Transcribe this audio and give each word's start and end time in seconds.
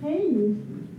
Hej 0.00 0.54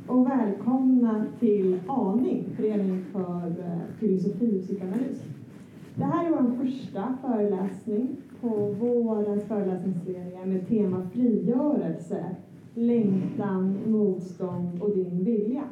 och 0.07 0.27
välkomna 0.27 1.25
till 1.39 1.77
ANING, 1.87 2.43
Förening 2.55 3.01
för 3.11 3.47
eh, 3.47 3.95
filosofi 3.99 4.59
och 4.59 4.63
psykoanalys. 4.63 5.23
Det 5.95 6.03
här 6.03 6.25
är 6.25 6.41
vår 6.41 6.65
första 6.65 7.13
föreläsning 7.21 8.17
på 8.41 8.47
vårens 8.79 9.43
föreläsningsserie 9.43 10.45
med 10.45 10.67
tema 10.67 11.03
frigörelse, 11.13 12.35
längtan, 12.73 13.77
motstånd 13.91 14.81
och 14.81 14.91
din 14.91 15.23
vilja. 15.23 15.63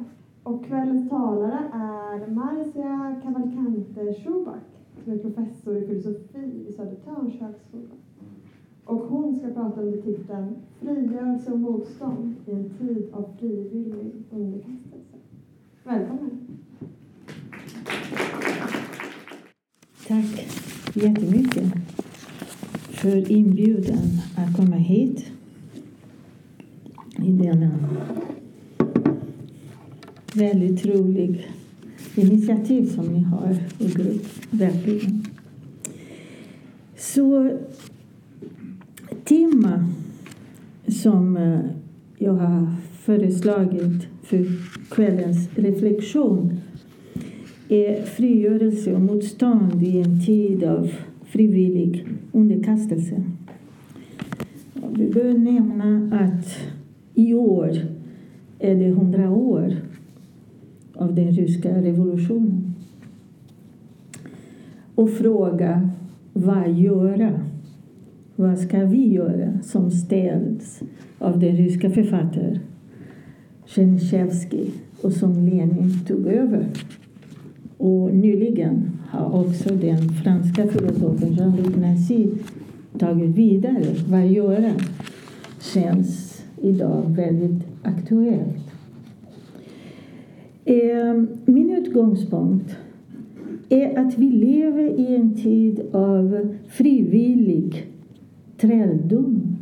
Och 0.42 0.64
kvällens 0.64 1.10
talare 1.10 1.64
är 1.72 2.26
Marcia 2.26 3.20
Cavalcante 3.22 4.12
Schuback 4.12 4.68
som 5.04 5.12
är 5.12 5.18
professor 5.18 5.76
i 5.76 5.86
filosofi 5.86 6.64
i 6.68 6.72
Södertörns 6.72 7.40
högskola. 7.40 7.94
Och 8.88 8.98
hon 8.98 9.38
ska 9.38 9.48
prata 9.48 9.80
under 9.80 10.02
titeln 10.02 10.56
Frigörelse 10.80 11.52
och 11.52 11.58
motstånd 11.58 12.34
i 12.46 12.50
en 12.50 12.70
tid 12.70 13.08
av 13.12 13.36
frivillig 13.38 14.12
underkastelse. 14.30 15.16
Välkommen! 15.84 16.30
Tack 20.06 20.46
jättemycket 20.94 21.72
för 22.90 23.32
inbjudan 23.32 24.20
att 24.36 24.56
komma 24.56 24.76
hit 24.76 25.26
i 27.16 27.32
denna 27.32 27.70
väldigt 30.34 30.86
rolig 30.86 31.50
initiativ 32.14 32.86
som 32.86 33.06
ni 33.06 33.20
har 33.20 33.56
i 33.78 33.86
grupp. 33.86 34.26
Verkligen. 34.50 35.24
Så 36.96 37.58
tema 39.28 39.84
som 40.86 41.36
eh, 41.36 41.60
jag 42.18 42.32
har 42.32 42.66
föreslagit 42.92 44.06
för 44.22 44.46
kvällens 44.90 45.48
reflektion 45.54 46.60
är 47.68 48.02
frigörelse 48.02 48.94
och 48.94 49.00
motstånd 49.00 49.82
i 49.82 50.00
en 50.00 50.26
tid 50.26 50.64
av 50.64 50.90
frivillig 51.24 52.06
underkastelse. 52.32 53.22
Vi 54.92 55.10
bör 55.10 55.38
nämna 55.38 56.16
att 56.16 56.58
i 57.14 57.34
år 57.34 57.78
är 58.58 58.74
det 58.74 58.90
hundra 58.90 59.30
år 59.30 59.76
av 60.94 61.14
den 61.14 61.32
ryska 61.32 61.82
revolutionen. 61.82 62.74
Och 64.94 65.10
fråga 65.10 65.90
vad 66.32 66.70
göra? 66.70 67.40
Vad 68.40 68.58
ska 68.58 68.84
vi 68.84 69.08
göra? 69.08 69.58
som 69.62 69.90
ställs 69.90 70.82
av 71.18 71.38
den 71.38 71.56
ryska 71.56 71.90
författaren 71.90 72.58
Tjernijevskij 73.66 74.70
och 75.02 75.12
som 75.12 75.32
Lenin 75.32 75.92
tog 76.06 76.26
över. 76.26 76.66
Och 77.76 78.14
nyligen 78.14 78.90
har 79.08 79.40
också 79.40 79.74
den 79.74 80.08
franska 80.08 80.66
filosofen 80.66 81.32
Jean-Luc 81.32 81.76
Nancy 81.76 82.28
tagit 82.98 83.36
vidare. 83.36 83.94
Vad 84.08 84.26
göra? 84.26 84.72
känns 85.60 86.42
idag 86.62 87.02
väldigt 87.08 87.62
aktuellt. 87.82 88.70
Eh, 90.64 91.22
min 91.44 91.70
utgångspunkt 91.70 92.76
är 93.68 93.98
att 93.98 94.18
vi 94.18 94.30
lever 94.30 95.00
i 95.00 95.16
en 95.16 95.34
tid 95.34 95.80
av 95.92 96.56
frivillig 96.68 97.86
träldom, 98.60 99.56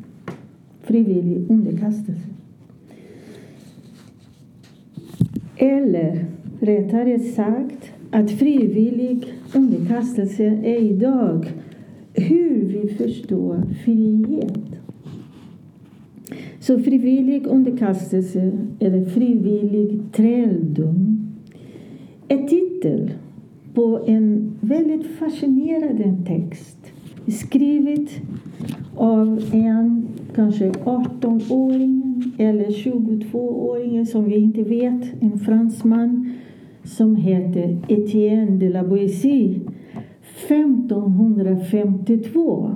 frivillig 0.82 1.50
underkastelse. 1.50 2.28
Eller 5.56 6.24
rättare 6.60 7.18
sagt 7.18 7.90
att 8.10 8.30
frivillig 8.30 9.34
underkastelse 9.54 10.44
är 10.44 10.78
idag 10.78 11.46
hur 12.14 12.64
vi 12.64 12.88
förstår 12.88 13.62
frihet. 13.84 14.80
Så 16.60 16.78
frivillig 16.78 17.46
underkastelse 17.46 18.52
eller 18.78 19.04
frivillig 19.04 20.00
träldom 20.12 21.26
är 22.28 22.48
titel 22.48 23.10
på 23.74 24.04
en 24.06 24.52
väldigt 24.60 25.06
fascinerande 25.06 26.16
text 26.26 26.75
skrivet 27.32 28.10
av 28.96 29.42
en 29.52 30.08
kanske 30.34 30.70
18-åring 30.70 32.22
eller 32.38 32.66
22-åring 32.66 34.06
som 34.06 34.24
vi 34.24 34.36
inte 34.36 34.62
vet, 34.62 35.22
en 35.22 35.38
fransman 35.38 36.32
som 36.84 37.16
heter 37.16 37.78
Etienne 37.88 38.56
de 38.56 38.68
la 38.68 38.84
Boétie 38.84 39.60
1552. 40.48 42.70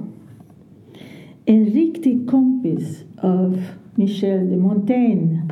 En 1.45 1.65
riktig 1.65 2.31
kompis 2.31 3.05
av 3.17 3.63
Michel 3.95 4.51
de 4.51 4.57
Montaigne, 4.57 5.49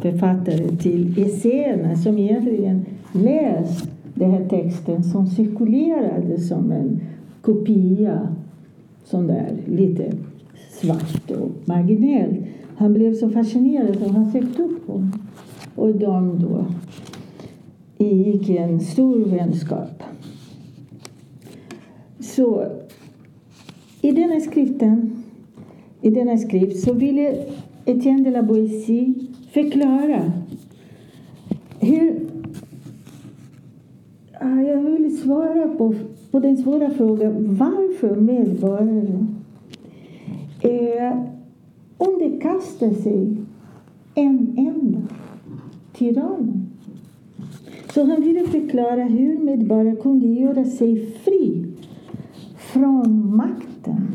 författare 0.00 0.76
till 0.76 1.18
essäerna 1.18 1.96
som 1.96 2.18
egentligen 2.18 2.84
läst 3.12 3.90
den 4.14 4.30
här 4.30 4.48
texten 4.48 5.04
som 5.04 5.26
cirkulerade 5.26 6.40
som 6.40 6.72
en 6.72 7.00
kopia, 7.46 8.28
sån 9.04 9.26
där 9.26 9.56
lite 9.66 10.12
svart 10.70 11.30
och 11.30 11.50
marginell. 11.64 12.46
Han 12.76 12.92
blev 12.92 13.14
så 13.14 13.30
fascinerad 13.30 13.98
så 13.98 14.08
han 14.08 14.32
sökte 14.32 14.62
upp 14.62 14.86
honom. 14.86 15.12
Och 15.74 15.94
de 15.94 16.38
då 16.38 16.64
gick 18.04 18.48
en 18.48 18.80
stor 18.80 19.24
vänskap. 19.24 20.02
Så 22.20 22.66
i 24.02 24.12
denna 24.12 24.40
skriften, 24.40 25.22
i 26.00 26.10
denna 26.10 26.36
skrift 26.36 26.80
så 26.84 26.92
ville 26.92 27.44
Etienne 27.84 28.24
de 28.24 28.30
la 28.30 28.42
Boétie 28.42 29.14
förklara 29.50 30.32
hur 31.80 32.20
jag 34.40 34.80
vill 34.80 35.18
svara 35.22 35.68
på, 35.68 35.94
på 36.30 36.40
den 36.40 36.56
svåra 36.56 36.90
frågan 36.90 37.56
varför 37.56 38.16
medborgare 38.16 39.26
eh, 40.60 41.18
underkastar 41.98 42.90
sig 42.90 43.36
en 44.14 44.54
enda 44.56 45.02
tyrann. 45.92 46.66
Så 47.94 48.04
han 48.04 48.22
ville 48.22 48.46
förklara 48.46 49.04
hur 49.04 49.38
medborgare 49.38 49.96
kunde 49.96 50.26
göra 50.26 50.64
sig 50.64 51.06
fri 51.06 51.66
från 52.56 53.36
makten 53.36 54.06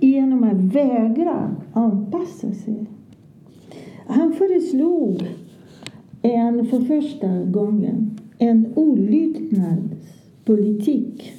genom 0.00 0.44
att 0.44 0.74
vägra 0.74 1.56
anpassa 1.72 2.52
sig. 2.52 2.86
Han 4.06 4.32
föreslog 4.32 5.28
en, 6.22 6.66
för 6.66 6.80
första 6.80 7.44
gången 7.44 8.15
en 8.38 8.72
olydnadspolitik. 8.74 11.32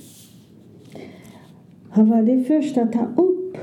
Han 1.89 2.09
var 2.09 2.21
det 2.21 2.43
första 2.43 2.81
att 2.81 2.93
ta 2.93 3.07
upp 3.17 3.57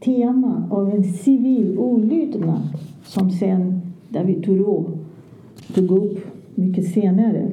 tema 0.00 0.68
av 0.70 0.94
en 0.94 1.04
civil 1.04 1.78
olydnad 1.78 2.62
som 3.04 3.30
sen 3.30 3.80
David 4.08 4.44
Thoreau 4.44 4.84
tog 5.74 5.90
upp 5.90 6.18
mycket 6.54 6.92
senare. 6.92 7.50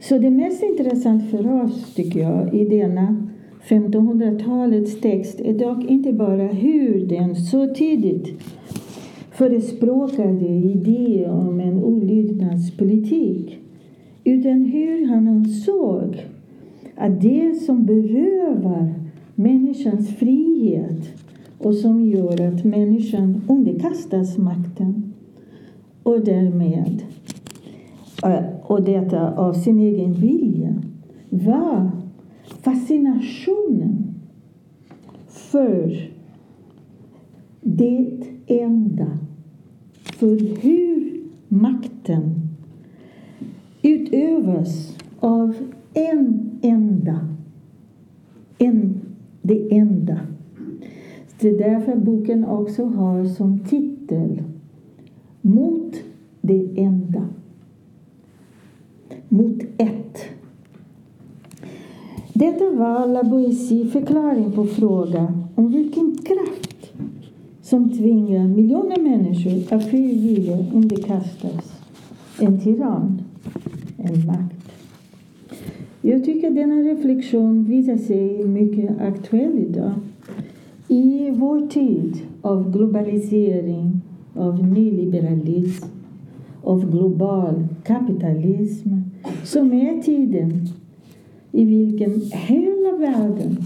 Så 0.00 0.18
det 0.18 0.30
mest 0.30 0.62
intressanta 0.62 1.26
för 1.26 1.62
oss, 1.62 1.94
tycker 1.94 2.20
jag, 2.20 2.54
i 2.54 2.68
denna 2.68 3.28
1500-talets 3.68 5.00
text 5.00 5.40
är 5.40 5.58
dock 5.58 5.84
inte 5.84 6.12
bara 6.12 6.46
hur 6.46 7.06
den 7.06 7.36
så 7.36 7.74
tidigt 7.74 8.28
förespråkade 9.40 10.46
idéer 10.46 11.30
om 11.30 11.60
en 11.60 11.84
olydnadspolitik. 11.84 13.58
Utan 14.24 14.64
hur 14.64 15.06
han 15.06 15.28
ansåg 15.28 16.26
att 16.96 17.20
det 17.20 17.54
som 17.54 17.86
berövar 17.86 18.94
människans 19.34 20.08
frihet 20.08 21.08
och 21.58 21.74
som 21.74 22.04
gör 22.04 22.48
att 22.48 22.64
människan 22.64 23.42
underkastas 23.48 24.38
makten 24.38 25.12
och 26.02 26.24
därmed 26.24 27.02
eh, 28.24 28.44
och 28.62 28.82
detta 28.82 29.34
av 29.34 29.52
sin 29.52 29.78
egen 29.78 30.12
vilja 30.12 30.74
var 31.28 31.90
fascinationen 32.62 34.14
för 35.28 36.10
det 37.62 38.10
enda 38.46 39.18
för 40.20 40.60
hur 40.60 41.22
makten 41.48 42.34
utövas 43.82 44.96
av 45.20 45.54
en 45.94 46.50
enda. 46.62 47.28
En, 48.58 49.00
det 49.42 49.76
enda. 49.76 50.20
Det 51.40 51.48
är 51.48 51.58
därför 51.58 51.96
boken 51.96 52.44
också 52.44 52.84
har 52.84 53.24
som 53.24 53.58
titel 53.58 54.42
Mot 55.40 55.96
det 56.40 56.68
enda. 56.76 57.28
Mot 59.28 59.62
ett. 59.78 60.18
Detta 62.32 62.70
var 62.70 63.06
La 63.06 63.24
Boétie 63.24 63.86
förklaring 63.86 64.52
på 64.52 64.64
frågan 64.66 65.44
om 65.54 65.72
vilken 65.72 66.09
som 67.70 67.90
tvingar 67.90 68.48
miljoner 68.48 69.00
människor 69.00 69.74
att 69.74 69.84
frivilligt 69.84 70.74
underkastas 70.74 71.80
en 72.40 72.60
tyrann, 72.60 73.22
en 73.96 74.26
makt. 74.26 74.72
Jag 76.00 76.24
tycker 76.24 76.50
denna 76.50 76.74
reflektion 76.74 77.64
visar 77.64 77.96
sig 77.96 78.44
mycket 78.44 79.00
aktuell 79.00 79.58
idag. 79.58 79.92
I 80.88 81.30
vår 81.30 81.66
tid 81.66 82.16
av 82.42 82.72
globalisering, 82.72 84.00
av 84.34 84.68
nyliberalism, 84.68 85.86
av 86.62 86.90
global 86.90 87.66
kapitalism, 87.84 88.88
som 89.44 89.72
är 89.72 90.02
tiden 90.02 90.68
i 91.52 91.64
vilken 91.64 92.20
hela 92.32 92.96
världen, 92.98 93.56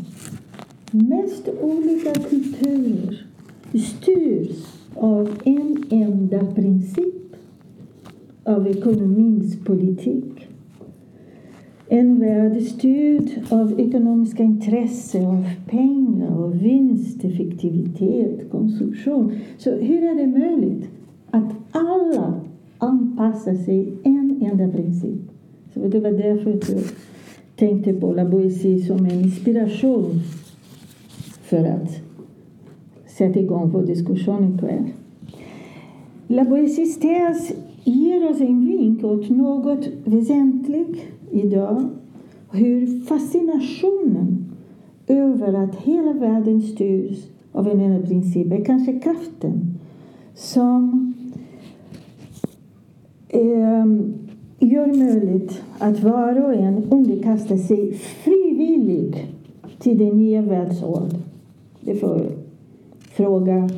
mest 0.91 1.49
olika 1.63 2.15
kulturer, 2.15 3.27
styrs 3.79 4.67
av 4.95 5.39
en 5.45 5.85
enda 5.91 6.47
princip, 6.47 7.37
av 8.45 8.69
ekonomins 8.69 9.65
politik. 9.65 10.49
En 11.89 12.21
värld 12.21 12.63
styrd 12.63 13.31
av 13.49 13.81
ekonomiska 13.81 14.43
intressen, 14.43 15.27
av 15.27 15.45
pengar, 15.69 16.45
av 16.45 16.59
vinst, 16.59 17.25
effektivitet, 17.25 18.51
konsumtion. 18.51 19.33
Så 19.59 19.71
hur 19.71 20.03
är 20.05 20.15
det 20.15 20.27
möjligt 20.27 20.89
att 21.31 21.53
alla 21.71 22.41
anpassar 22.79 23.55
sig 23.55 23.93
en 24.03 24.43
enda 24.43 24.77
princip? 24.77 25.21
Så 25.75 25.81
det 25.89 26.01
var 26.01 26.11
därför 26.11 26.51
jag 26.51 26.83
tänkte 27.57 27.93
på 27.93 28.13
La 28.13 28.25
Boétie 28.25 28.87
som 28.87 29.07
en 29.07 29.21
inspiration 29.21 30.21
för 31.43 31.65
att 31.65 32.04
sätta 33.19 33.41
igång 33.41 33.71
vår 33.71 33.83
diskussion 33.83 34.55
ikväll. 34.55 34.85
La 36.27 36.45
Boéties 36.45 36.99
ger 37.85 38.31
oss 38.31 38.41
en 38.41 38.67
vink 38.67 39.05
åt 39.05 39.31
något 39.31 39.89
väsentligt 40.05 41.03
idag. 41.31 41.89
Hur 42.53 43.01
fascinationen 43.01 44.45
över 45.07 45.53
att 45.53 45.77
hela 45.77 46.13
världen 46.13 46.63
styrs 46.63 47.27
av 47.53 47.69
en 47.69 47.81
enda 47.81 48.07
princip 48.07 48.53
är 48.53 48.65
kanske 48.65 49.01
kraften 49.01 49.79
som 50.35 51.15
eh, 53.29 53.87
gör 54.59 54.87
möjligt 54.99 55.63
att 55.79 56.03
var 56.03 56.45
och 56.45 56.55
en 56.55 56.85
underkastar 56.91 57.57
sig 57.57 57.93
frivilligt 57.93 59.17
till 59.79 59.99
den 59.99 60.19
nya 60.19 60.43
världsordningen. 60.43 61.23
Det 61.81 61.95
får 61.95 62.44
fråga 63.17 63.69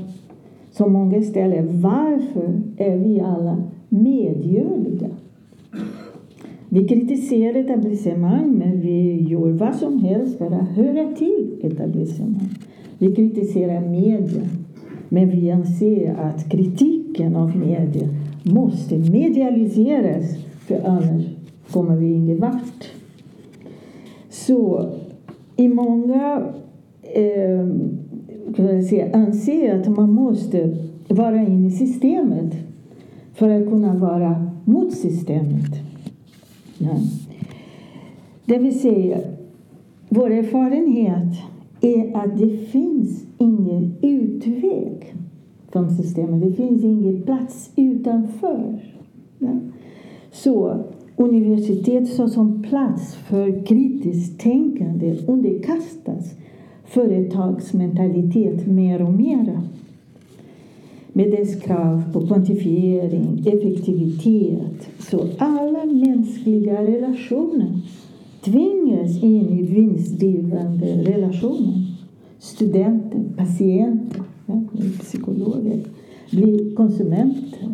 som 0.73 0.93
många 0.93 1.23
ställer. 1.23 1.62
Varför 1.62 2.61
är 2.77 2.97
vi 2.97 3.21
alla 3.21 3.62
medgörliga? 3.88 5.09
Vi 6.69 6.88
kritiserar 6.88 7.55
etablissemang, 7.55 8.53
men 8.59 8.81
vi 8.81 9.23
gör 9.23 9.50
vad 9.50 9.75
som 9.75 9.99
helst 9.99 10.38
för 10.38 10.47
att 10.47 10.69
höra 10.69 11.12
till 11.15 11.55
etablissemang. 11.62 12.49
Vi 12.99 13.15
kritiserar 13.15 13.81
media, 13.81 14.43
men 15.09 15.31
vi 15.31 15.50
anser 15.50 16.15
att 16.15 16.50
kritiken 16.50 17.37
av 17.37 17.56
media 17.56 18.09
måste 18.43 18.99
medialiseras, 18.99 20.37
för 20.59 20.81
annars 20.87 21.25
kommer 21.71 21.97
vi 21.97 22.12
ingen 22.12 22.41
vart. 22.41 22.93
Så 24.31 24.91
i 25.56 25.69
många 25.69 26.43
eh, 27.03 27.67
anser 29.12 29.81
att 29.81 29.88
man 29.88 30.12
måste 30.12 30.76
vara 31.08 31.43
inne 31.43 31.69
i 31.69 31.70
systemet 31.70 32.54
för 33.34 33.48
att 33.48 33.69
kunna 33.69 33.94
vara 33.94 34.50
mot 34.64 34.93
systemet. 34.93 35.70
Ja. 36.78 36.96
Det 38.44 38.58
vill 38.58 38.81
säga, 38.81 39.19
vår 40.08 40.31
erfarenhet 40.31 41.38
är 41.81 42.16
att 42.16 42.38
det 42.38 42.56
finns 42.56 43.25
ingen 43.38 43.94
utväg 44.02 45.14
från 45.72 45.96
systemet. 45.96 46.43
Det 46.43 46.52
finns 46.52 46.84
ingen 46.84 47.22
plats 47.22 47.70
utanför. 47.76 48.94
Ja. 49.38 49.58
Så 50.32 50.84
universitet 51.16 52.08
såsom 52.08 52.62
plats 52.62 53.14
för 53.14 53.66
kritiskt 53.66 54.40
tänkande 54.40 55.16
underkastas 55.26 56.34
företagsmentalitet 56.87 58.67
mer 58.67 59.03
och 59.03 59.12
mer 59.12 59.61
med 61.12 61.31
dess 61.31 61.61
krav 61.61 62.12
på 62.12 62.27
kvantifiering, 62.27 63.44
effektivitet. 63.47 64.88
Så 64.99 65.29
alla 65.38 65.85
mänskliga 65.85 66.83
relationer 66.83 67.81
tvingas 68.44 69.23
in 69.23 69.49
i 69.49 69.62
vinstdrivande 69.62 70.87
relationer. 70.87 71.83
Studenter, 72.38 73.25
patienter, 73.37 74.23
psykologer 75.00 75.81
blir 76.31 76.77
konsumenter. 76.77 77.69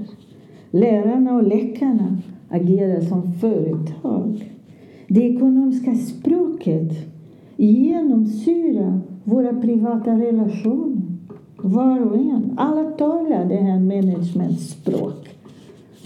Lärarna 0.71 1.35
och 1.35 1.43
läkarna 1.43 2.19
agerar 2.49 3.01
som 3.01 3.33
företag. 3.33 4.53
Det 5.09 5.21
ekonomiska 5.21 5.95
språket 5.95 7.12
Genomsyra 7.65 9.01
våra 9.25 9.61
privata 9.61 10.11
relationer 10.11 11.03
var 11.57 12.01
och 12.01 12.17
en. 12.17 12.55
Alla 12.57 12.91
talar 12.91 13.45
det 13.49 13.57
här 13.57 13.81
managementspråk 13.81 15.29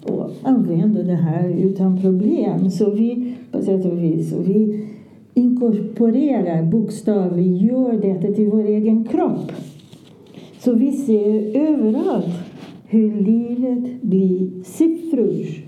och 0.05 0.31
använder 0.43 1.05
det 1.05 1.15
här 1.15 1.49
utan 1.49 2.01
problem. 2.01 2.71
Så 2.71 2.91
vi, 2.91 3.35
på 3.53 3.63
sätt 3.63 3.85
och 3.85 4.03
vis, 4.03 4.33
vi 4.33 4.89
inkorporerar 5.35 6.63
bokstavligt, 6.63 7.63
gör 7.63 7.93
detta 7.93 8.33
till 8.33 8.49
vår 8.49 8.65
egen 8.65 9.05
kropp. 9.05 9.53
Så 10.59 10.73
vi 10.73 10.93
ser 10.93 11.57
överallt 11.57 12.35
hur 12.87 13.21
livet 13.21 14.03
blir 14.03 14.63
siffror. 14.65 15.66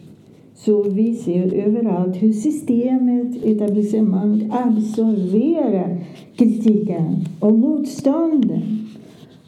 Så 0.69 0.83
vi 0.83 1.15
ser 1.15 1.55
överallt 1.55 2.23
hur 2.23 2.33
systemet, 2.33 3.45
etablissemang 3.45 4.51
absorberar 4.53 5.99
kritiken 6.37 7.17
och 7.41 7.59
motstånden 7.59 8.63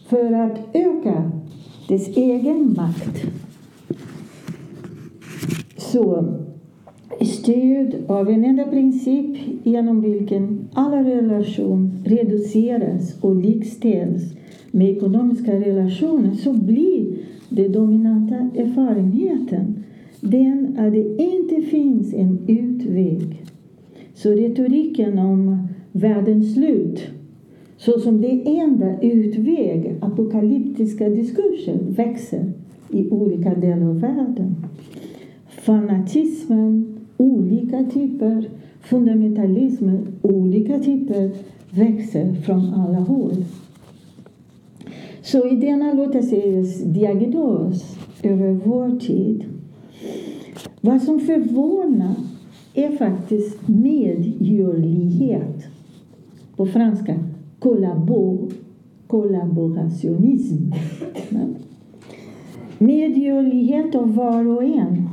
för 0.08 0.32
att 0.32 0.58
öka 0.74 1.30
dess 1.88 2.16
egen 2.16 2.74
makt. 2.76 3.24
Så 5.76 6.24
stöd 7.20 7.94
av 8.06 8.28
en 8.28 8.44
enda 8.44 8.64
princip 8.64 9.36
genom 9.62 10.00
vilken 10.00 10.68
alla 10.72 11.04
relationer 11.04 11.90
reduceras 12.04 13.16
och 13.20 13.36
likställs 13.36 14.22
med 14.70 14.90
ekonomiska 14.90 15.52
relationer 15.52 16.34
så 16.34 16.52
blir 16.52 17.06
den 17.48 17.72
dominanta 17.72 18.34
erfarenheten 18.34 19.79
den 20.20 20.76
att 20.78 20.92
det 20.92 21.22
inte 21.22 21.62
finns 21.62 22.14
en 22.14 22.38
utväg. 22.46 23.44
Så 24.14 24.30
retoriken 24.30 25.18
om 25.18 25.68
världens 25.92 26.54
slut 26.54 27.10
såsom 27.76 28.20
det 28.20 28.58
enda 28.58 29.00
utväg 29.00 29.96
apokalyptiska 30.00 31.08
diskurser 31.08 31.78
växer 31.88 32.52
i 32.90 33.10
olika 33.10 33.54
delar 33.54 33.88
av 33.88 34.00
världen. 34.00 34.56
Fanatismen, 35.48 36.98
olika 37.16 37.84
typer, 37.84 38.48
fundamentalismen, 38.80 40.06
olika 40.22 40.78
typer 40.78 41.30
växer 41.70 42.34
från 42.34 42.74
alla 42.74 42.98
håll. 42.98 43.44
Så 45.22 45.48
i 45.48 45.56
denna, 45.56 45.92
låt 45.92 46.14
oss 46.14 46.28
säga, 46.28 46.64
diagnos 46.84 47.96
över 48.22 48.52
vår 48.64 48.98
tid 48.98 49.44
vad 50.80 51.02
som 51.02 51.20
förvånar 51.20 52.14
är 52.74 52.90
faktiskt 52.90 53.68
medgörlighet. 53.68 55.66
På 56.56 56.66
franska, 56.66 57.14
kollabor, 57.58 58.50
kollaborationism. 59.06 60.72
Medgörlighet 62.78 63.94
av 63.94 64.14
var 64.14 64.46
och 64.46 64.64
en 64.64 65.08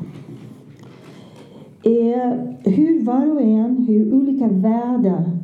är 1.84 2.56
hur 2.64 3.04
var 3.04 3.32
och 3.32 3.42
en, 3.42 3.86
hur 3.88 4.14
olika 4.14 4.48
världar 4.48 5.38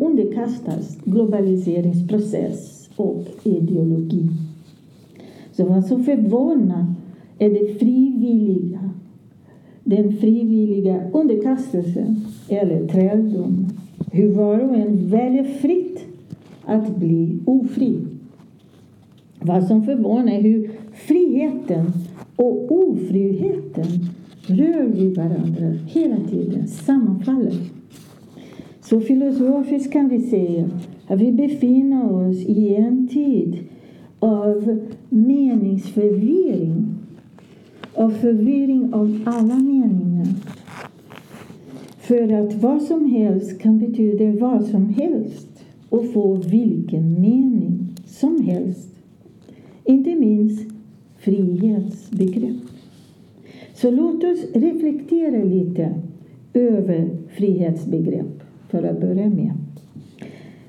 underkastas 0.00 0.98
globaliseringsprocess 1.04 2.90
och 2.96 3.24
ideologi. 3.42 4.28
Så 5.52 5.64
vad 5.64 5.84
som 5.84 6.04
förvånar 6.04 6.94
är 7.38 7.50
det 7.50 7.78
frivilliga. 7.78 8.83
Den 9.84 10.12
frivilliga 10.12 11.10
underkastelsen 11.12 12.16
eller 12.48 12.86
träldom. 12.86 13.66
Hur 14.12 14.32
var 14.32 14.58
och 14.58 14.76
en 14.76 15.08
väljer 15.08 15.44
fritt 15.44 16.04
att 16.64 16.96
bli 16.96 17.38
ofri. 17.44 17.98
Vad 19.40 19.64
som 19.64 19.82
förvånar 19.84 20.32
är 20.32 20.42
hur 20.42 20.70
friheten 20.92 21.92
och 22.36 22.72
ofriheten 22.72 23.86
rör 24.46 24.86
vid 24.86 25.16
varandra 25.16 25.78
hela 25.86 26.16
tiden, 26.30 26.68
sammanfaller. 26.68 27.54
Så 28.80 29.00
filosofiskt 29.00 29.92
kan 29.92 30.08
vi 30.08 30.20
säga 30.20 30.70
att 31.06 31.20
vi 31.20 31.32
befinner 31.32 32.12
oss 32.12 32.36
i 32.36 32.74
en 32.74 33.08
tid 33.08 33.58
av 34.18 34.78
meningsförvirring, 35.08 36.93
och 37.94 38.12
förvirring 38.12 38.94
av 38.94 39.20
alla 39.24 39.56
meningar. 39.56 40.26
För 41.98 42.32
att 42.32 42.54
vad 42.54 42.82
som 42.82 43.10
helst 43.10 43.60
kan 43.60 43.78
betyda 43.78 44.46
vad 44.46 44.64
som 44.64 44.88
helst 44.88 45.64
och 45.88 46.12
få 46.12 46.34
vilken 46.34 47.20
mening 47.20 47.88
som 48.06 48.40
helst. 48.40 48.88
Inte 49.84 50.14
minst 50.14 50.72
frihetsbegrepp. 51.18 52.56
Så 53.74 53.90
låt 53.90 54.24
oss 54.24 54.44
reflektera 54.54 55.44
lite 55.44 55.94
över 56.54 57.10
frihetsbegrepp 57.28 58.42
för 58.68 58.82
att 58.82 59.00
börja 59.00 59.28
med. 59.28 59.52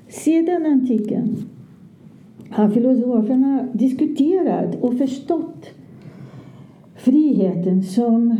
Sedan 0.08 0.66
antiken 0.66 1.36
har 2.50 2.68
filosoferna 2.68 3.68
diskuterat 3.72 4.82
och 4.82 4.98
förstått 4.98 5.70
friheten 7.06 7.82
som 7.82 8.36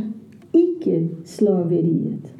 icke-slaveriet. 0.52 2.32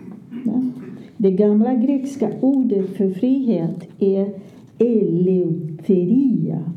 Det 1.16 1.30
gamla 1.30 1.74
grekiska 1.74 2.30
ordet 2.40 2.96
för 2.96 3.10
frihet 3.10 3.88
är 3.98 4.34
eleuteria 4.78 6.72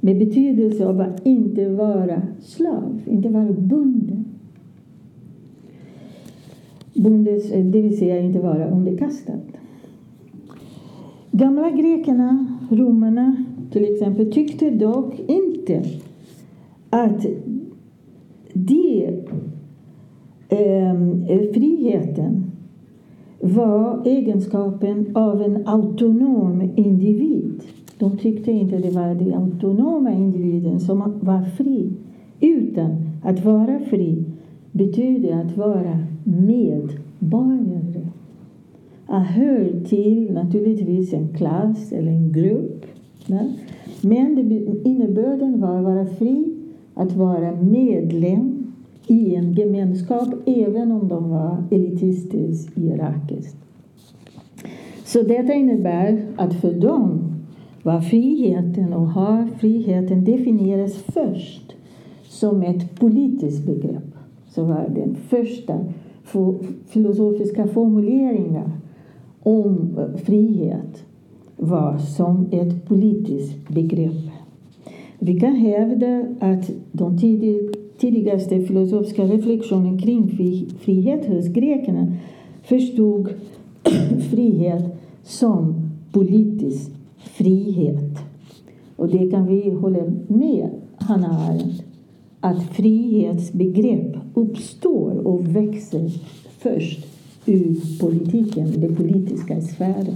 med 0.00 0.18
betydelse 0.18 0.86
av 0.86 1.00
att 1.00 1.26
inte 1.26 1.68
vara 1.68 2.22
slav, 2.40 3.00
inte 3.06 3.28
vara 3.28 3.52
bunden. 3.52 4.24
Bundes, 6.94 7.50
eh, 7.50 7.64
det 7.64 7.82
vill 7.82 7.98
säga 7.98 8.20
inte 8.20 8.38
vara 8.38 8.70
underkastad. 8.70 9.40
Gamla 11.30 11.70
grekerna, 11.70 12.46
romarna 12.70 13.44
till 13.72 13.94
exempel, 13.94 14.32
tyckte 14.32 14.70
dock 14.70 15.20
inte 15.26 15.82
att 16.90 17.26
det, 18.66 19.24
ehm, 20.48 21.24
eh, 21.28 21.52
friheten 21.54 22.50
var 23.40 24.06
egenskapen 24.06 25.16
av 25.16 25.42
en 25.42 25.66
autonom 25.66 26.70
individ. 26.76 27.62
De 27.98 28.16
tyckte 28.16 28.52
inte 28.52 28.78
det 28.78 28.90
var 28.90 29.14
den 29.14 29.34
autonoma 29.34 30.12
individen 30.12 30.80
som 30.80 31.20
var 31.20 31.44
fri. 31.44 31.92
Utan 32.40 32.90
att 33.24 33.44
vara 33.44 33.78
fri 33.78 34.24
betyder 34.72 35.40
att 35.40 35.56
vara 35.56 35.98
medborgare. 36.24 38.06
Att 39.06 39.26
höra 39.26 39.80
till 39.84 40.32
naturligtvis 40.32 41.12
en 41.12 41.28
klass 41.28 41.92
eller 41.92 42.10
en 42.10 42.32
grupp. 42.32 42.86
Men 44.02 44.52
innebörden 44.84 45.60
var 45.60 45.78
att 45.78 45.84
vara 45.84 46.06
fri, 46.06 46.54
att 46.94 47.16
vara 47.16 47.52
medlem 47.62 48.49
i 49.06 49.34
en 49.34 49.52
gemenskap 49.52 50.28
även 50.46 50.92
om 50.92 51.08
de 51.08 51.30
var 51.30 51.64
elitistiskt 51.70 52.78
hierarkiskt. 52.78 53.56
Så 55.04 55.22
detta 55.22 55.52
innebär 55.52 56.26
att 56.36 56.54
för 56.54 56.72
dem 56.72 57.20
var 57.82 58.00
friheten 58.00 58.92
och 58.92 59.06
har 59.06 59.46
friheten 59.46 60.24
definieras 60.24 60.94
först 60.94 61.76
som 62.22 62.62
ett 62.62 63.00
politiskt 63.00 63.66
begrepp. 63.66 64.14
Så 64.48 64.64
var 64.64 64.88
den 64.94 65.14
första 65.14 65.78
filosofiska 66.86 67.66
formuleringen 67.66 68.70
om 69.42 69.98
frihet 70.24 71.04
var 71.56 71.98
som 71.98 72.46
ett 72.50 72.88
politiskt 72.88 73.68
begrepp. 73.68 74.30
Vi 75.18 75.40
kan 75.40 75.52
hävda 75.52 76.24
att 76.40 76.70
de 76.92 77.18
tidigaste 78.00 78.60
filosofiska 78.60 79.24
reflektionen 79.24 79.98
kring 79.98 80.28
frihet 80.80 81.26
hos 81.26 81.48
grekerna 81.48 82.12
förstod 82.62 83.28
frihet 84.30 84.84
som 85.22 85.90
politisk 86.12 86.90
frihet. 87.16 88.18
Och 88.96 89.08
det 89.08 89.30
kan 89.30 89.46
vi 89.46 89.70
hålla 89.70 90.04
med 90.28 90.70
Hanna 90.96 91.28
Arendt 91.28 91.82
att 92.40 92.62
frihetsbegrepp 92.62 94.16
uppstår 94.34 95.26
och 95.26 95.56
växer 95.56 96.10
först 96.58 97.06
ur 97.46 97.98
politiken, 98.00 98.80
den 98.80 98.96
politiska 98.96 99.60
sfären. 99.60 100.14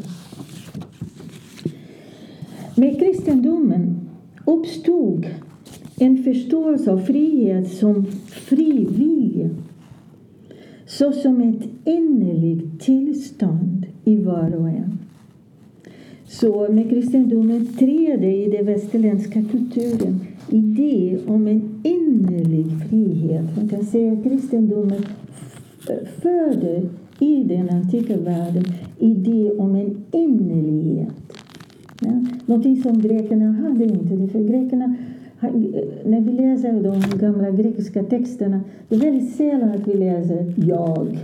Med 2.76 2.99
kristendomen 2.99 4.00
uppstod 4.47 5.26
en 5.98 6.24
förståelse 6.24 6.92
av 6.92 6.98
frihet 6.98 7.72
som 7.72 8.04
fri 8.28 8.86
vilja. 8.90 9.50
såsom 10.86 11.40
ett 11.40 11.68
innerligt 11.84 12.80
tillstånd 12.80 13.86
i 14.04 14.16
var 14.16 14.54
och 14.54 14.68
en. 14.68 14.98
Så 16.26 16.72
med 16.72 16.90
kristendomen 16.90 17.66
träder 17.66 18.28
i 18.28 18.50
den 18.50 18.66
västerländska 18.66 19.42
kulturen 19.50 20.20
idé 20.48 21.18
om 21.26 21.46
en 21.46 21.80
innerlig 21.82 22.66
frihet. 22.88 23.56
Man 23.56 23.68
kan 23.68 23.84
säga 23.84 24.12
att 24.12 24.24
kristendomen 24.24 25.02
föder 26.22 26.82
i 27.20 27.44
den 27.44 27.70
antika 27.70 28.16
världen 28.16 28.64
idé 28.98 29.50
om 29.50 29.74
en 29.74 29.96
innerlighet. 30.10 31.12
Ja? 32.00 32.26
Någonting 32.46 32.82
som 32.82 33.00
grekerna 33.00 33.52
hade 33.52 33.84
inte. 33.84 34.28
För 34.32 34.48
grekerna, 34.48 34.96
när 36.05 36.21
vi 36.21 36.33
läser 36.33 36.83
de 36.83 37.19
gamla 37.19 37.50
grekiska 37.50 38.03
texterna, 38.03 38.61
det 38.88 38.95
är 38.95 39.00
väldigt 39.00 39.37
sällan 39.37 39.71
att 39.71 39.88
vi 39.88 39.95
läser 39.95 40.55
jag 40.57 41.19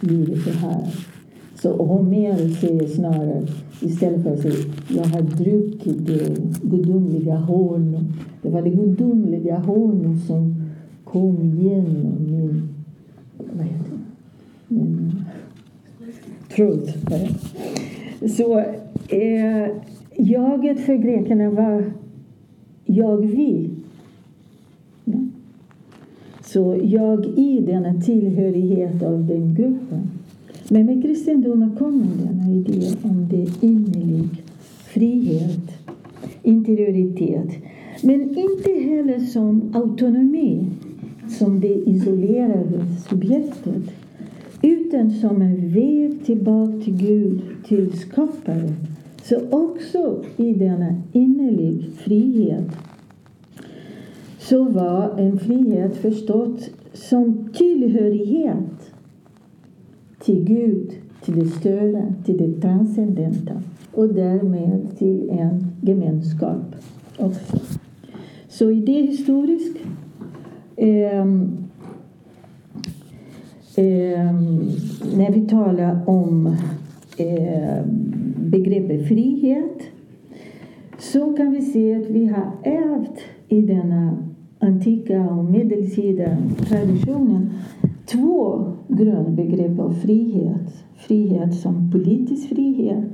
blir 0.00 0.36
så 0.36 0.50
här. 0.50 0.94
Så 1.54 1.84
Homer 1.84 2.48
säger 2.48 2.86
snarare, 2.86 3.46
istället 3.80 4.22
för 4.22 4.32
att 4.32 4.40
säga 4.40 4.54
jag 4.88 5.04
har 5.04 5.22
druckit 5.22 6.06
det 6.06 6.36
gudomliga 6.62 7.36
honung. 7.36 8.12
Det 8.42 8.50
var 8.50 8.62
det 8.62 8.70
gudomliga 8.70 9.58
honung 9.58 10.18
som 10.26 10.54
kom 11.04 11.50
genom 11.60 12.16
min, 12.30 12.68
vad 13.38 13.66
heter 13.66 13.90
det? 13.90 14.74
min 14.74 15.24
truth. 16.48 16.98
Så 18.36 18.58
eh, 19.08 19.68
jaget 20.16 20.80
för 20.80 20.94
grekerna 20.94 21.50
var 21.50 21.92
jag 22.88 23.16
vi. 23.16 23.70
Ja. 25.04 25.18
Så 26.44 26.80
jag 26.84 27.26
i 27.26 27.60
denna 27.60 28.00
tillhörighet 28.00 29.02
av 29.02 29.26
den 29.26 29.54
gruppen. 29.54 30.10
Men 30.68 30.86
med 30.86 31.02
kristendomen 31.02 31.76
kommer 31.78 32.06
denna 32.26 32.54
idé 32.54 32.96
om 33.02 33.28
det 33.30 33.66
innerlig 33.66 34.28
frihet, 34.84 35.70
interioritet. 36.42 37.48
Men 38.02 38.20
inte 38.38 38.70
heller 38.70 39.18
som 39.18 39.62
autonomi, 39.74 40.66
som 41.28 41.60
det 41.60 41.74
isolerade 41.74 42.84
subjektet 43.08 43.82
utan 44.62 45.10
som 45.10 45.42
en 45.42 45.68
väg 45.68 46.24
tillbaka 46.24 46.84
till 46.84 46.96
Gud, 46.96 47.40
till 47.66 47.98
skaparen. 47.98 48.74
Så 49.28 49.40
också 49.50 50.24
i 50.36 50.52
denna 50.54 50.94
innerlig 51.12 51.90
frihet 51.96 52.66
så 54.38 54.64
var 54.64 55.18
en 55.18 55.38
frihet 55.38 55.96
förstått 55.96 56.70
som 56.92 57.48
tillhörighet 57.54 58.92
till 60.24 60.44
Gud, 60.44 60.92
till 61.24 61.38
det 61.38 61.46
större, 61.46 62.14
till 62.24 62.36
det 62.38 62.60
transcendenta 62.60 63.62
och 63.92 64.14
därmed 64.14 64.98
till 64.98 65.30
en 65.30 65.66
gemenskap 65.82 66.74
också. 67.18 67.58
Så 68.48 68.70
idéhistoriskt 68.70 69.78
eh, 70.76 71.18
eh, 73.76 74.32
när 75.16 75.32
vi 75.32 75.48
talar 75.48 76.00
om 76.06 76.56
eh, 77.16 77.84
begreppet 78.50 79.08
frihet 79.08 79.82
så 80.98 81.32
kan 81.32 81.50
vi 81.50 81.62
se 81.62 81.94
att 81.94 82.10
vi 82.10 82.26
har 82.26 82.52
ärvt 82.62 83.20
i 83.48 83.62
denna 83.62 84.18
antika 84.58 85.30
och 85.30 85.44
medeltida 85.44 86.36
traditionen 86.68 87.50
två 88.06 88.64
grundbegrepp 88.88 89.78
av 89.78 89.92
frihet. 89.92 90.84
Frihet 90.96 91.54
som 91.54 91.90
politisk 91.90 92.48
frihet 92.48 93.04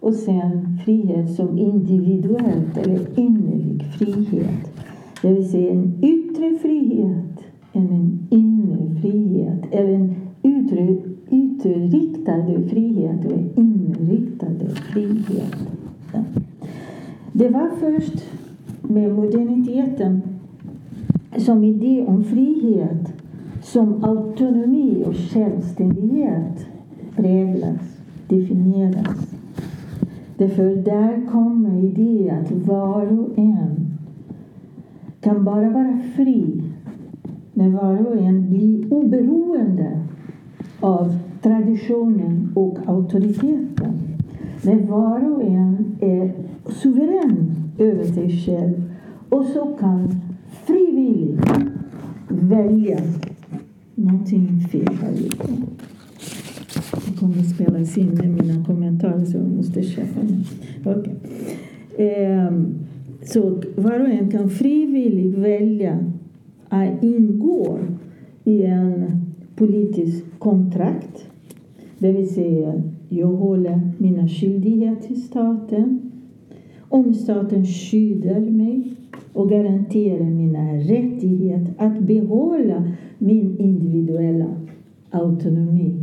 och 0.00 0.14
sen 0.14 0.78
frihet 0.84 1.34
som 1.34 1.58
individuellt 1.58 2.76
eller 2.76 3.18
innerlig 3.18 3.84
frihet. 3.98 4.82
Det 5.22 5.32
vill 5.32 5.50
säga 5.50 5.72
en 5.72 5.98
yttre 6.02 6.58
frihet 6.58 7.28
en 7.78 8.26
inre 8.30 9.00
frihet. 9.00 9.62
Eller 9.70 9.92
en 9.92 10.14
yttre, 10.42 10.96
utriktade 11.30 12.68
frihet 12.68 13.24
och 13.24 13.58
inriktade 13.58 14.68
frihet. 14.68 15.56
Det 17.32 17.48
var 17.48 17.70
först 17.80 18.24
med 18.82 19.14
moderniteten 19.14 20.22
som 21.36 21.64
idé 21.64 22.04
om 22.06 22.24
frihet 22.24 23.12
som 23.62 24.04
autonomi 24.04 25.04
och 25.06 25.16
självständighet 25.16 26.66
präglas, 27.16 27.98
definieras. 28.28 29.34
Därför 30.36 30.76
där 30.76 31.26
kommer 31.26 31.84
idén 31.84 32.40
att 32.40 32.50
var 32.52 33.18
och 33.18 33.38
en 33.38 33.88
kan 35.20 35.44
bara 35.44 35.70
vara 35.70 35.98
fri 36.16 36.62
när 37.54 37.68
var 37.68 38.06
och 38.06 38.16
en 38.16 38.50
blir 38.50 38.92
oberoende 38.92 40.00
av 40.80 41.18
traditionen 41.42 42.52
och 42.54 42.78
auktoriteten. 42.86 43.92
Men 44.62 44.86
var 44.86 45.32
och 45.32 45.42
en 45.44 45.96
är 46.00 46.32
suverän 46.66 47.54
över 47.78 48.04
sig 48.04 48.30
själv 48.30 48.82
och 49.28 49.44
så 49.44 49.76
kan 49.80 50.20
frivilligt 50.66 51.40
välja 52.28 52.98
någonting 53.94 54.60
fel 54.60 54.96
här 55.02 55.12
ute. 55.12 55.52
Det 57.06 57.18
kommer 57.20 57.38
att 57.38 57.54
spelas 57.54 57.98
in 57.98 58.08
med 58.08 58.28
mina 58.28 58.64
kommentarer 58.64 59.24
så 59.24 59.36
jag 59.36 59.50
måste 59.50 59.82
köpa 59.82 60.20
mig. 60.22 60.44
Okay. 60.84 61.14
Ehm, 61.98 62.74
så 63.22 63.62
var 63.76 64.00
och 64.00 64.08
en 64.08 64.30
kan 64.30 64.50
frivilligt 64.50 65.38
välja 65.38 65.98
att 66.68 67.02
ingå 67.02 67.78
i 68.44 68.62
en 68.62 69.27
politiskt 69.58 70.24
kontrakt. 70.38 71.28
Det 71.98 72.12
vill 72.12 72.34
säga, 72.34 72.82
jag 73.08 73.26
håller 73.26 73.80
mina 73.98 74.28
skyldigheter 74.28 75.02
till 75.02 75.22
staten. 75.22 76.00
Om 76.78 77.14
staten 77.14 77.66
skyddar 77.66 78.40
mig 78.40 78.92
och 79.32 79.50
garanterar 79.50 80.24
mina 80.24 80.72
rättigheter 80.72 81.74
att 81.78 81.98
behålla 81.98 82.92
min 83.18 83.58
individuella 83.58 84.56
autonomi. 85.10 85.94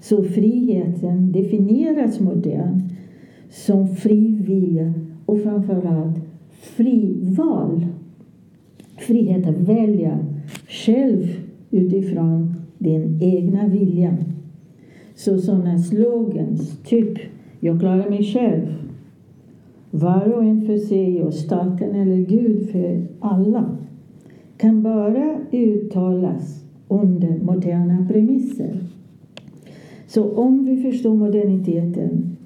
Så 0.00 0.22
friheten 0.22 1.32
definieras 1.32 2.20
modern 2.20 2.82
som 3.50 3.88
fri 3.88 4.38
vilja 4.46 4.94
och 5.26 5.42
framförallt 5.42 6.16
fri 6.50 7.18
val. 7.20 7.86
Frihet 8.96 9.46
att 9.46 9.58
välja 9.58 10.18
själv 10.68 11.37
utifrån 11.70 12.54
din 12.78 13.18
egna 13.22 13.68
vilja. 13.68 14.16
Så 15.14 15.38
sådana 15.38 15.78
slogans, 15.78 16.78
typ 16.84 17.18
jag 17.60 17.80
klarar 17.80 18.10
mig 18.10 18.24
själv, 18.24 18.66
var 19.90 20.32
och 20.32 20.44
en 20.44 20.66
för 20.66 20.76
sig 20.76 21.22
och 21.22 21.34
staten 21.34 21.94
eller 21.94 22.16
Gud 22.16 22.70
för 22.70 23.06
alla, 23.20 23.76
kan 24.56 24.82
bara 24.82 25.38
uttalas 25.52 26.64
under 26.88 27.38
moderna 27.42 28.06
premisser. 28.10 28.80
Så 30.06 30.32
om 30.32 30.64
vi 30.64 30.82
förstår 30.82 31.14
moderniteten 31.14 32.36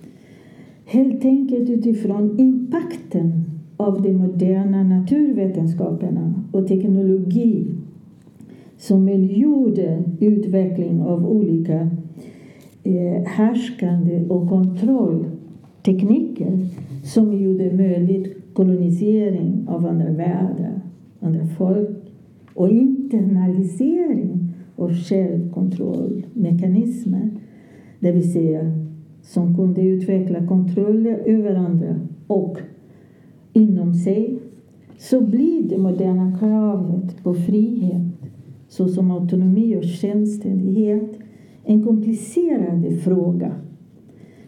helt 0.84 1.24
enkelt 1.24 1.70
utifrån 1.70 2.40
impakten 2.40 3.44
av 3.76 4.02
de 4.02 4.12
moderna 4.12 4.82
naturvetenskaperna 4.82 6.34
och 6.52 6.68
teknologi 6.68 7.66
som 8.82 9.04
möjliggjorde 9.04 10.02
utveckling 10.20 11.02
av 11.02 11.30
olika 11.30 11.90
eh, 12.82 13.22
härskande 13.24 14.26
och 14.28 14.48
kontrolltekniker 14.48 16.66
som 17.04 17.42
gjorde 17.42 17.76
möjligt 17.76 18.54
kolonisering 18.54 19.64
av 19.68 19.86
andra 19.86 20.10
världar, 20.10 20.80
andra 21.20 21.46
folk 21.46 21.90
och 22.54 22.68
internalisering 22.68 24.54
av 24.76 24.94
självkontrollmekanismer. 24.94 27.30
Det 28.00 28.12
vill 28.12 28.32
säga 28.32 28.72
som 29.22 29.56
kunde 29.56 29.82
utveckla 29.82 30.46
kontroll 30.46 31.06
över 31.06 31.54
andra 31.54 32.00
och 32.26 32.58
inom 33.52 33.94
sig 33.94 34.38
så 34.98 35.20
blir 35.20 35.62
det 35.62 35.78
moderna 35.78 36.38
kravet 36.38 37.22
på 37.22 37.34
frihet 37.34 38.21
såsom 38.72 39.10
autonomi 39.10 39.76
och 39.76 39.84
självständighet 39.84 41.18
en 41.64 41.84
komplicerad 41.84 43.00
fråga. 43.04 43.52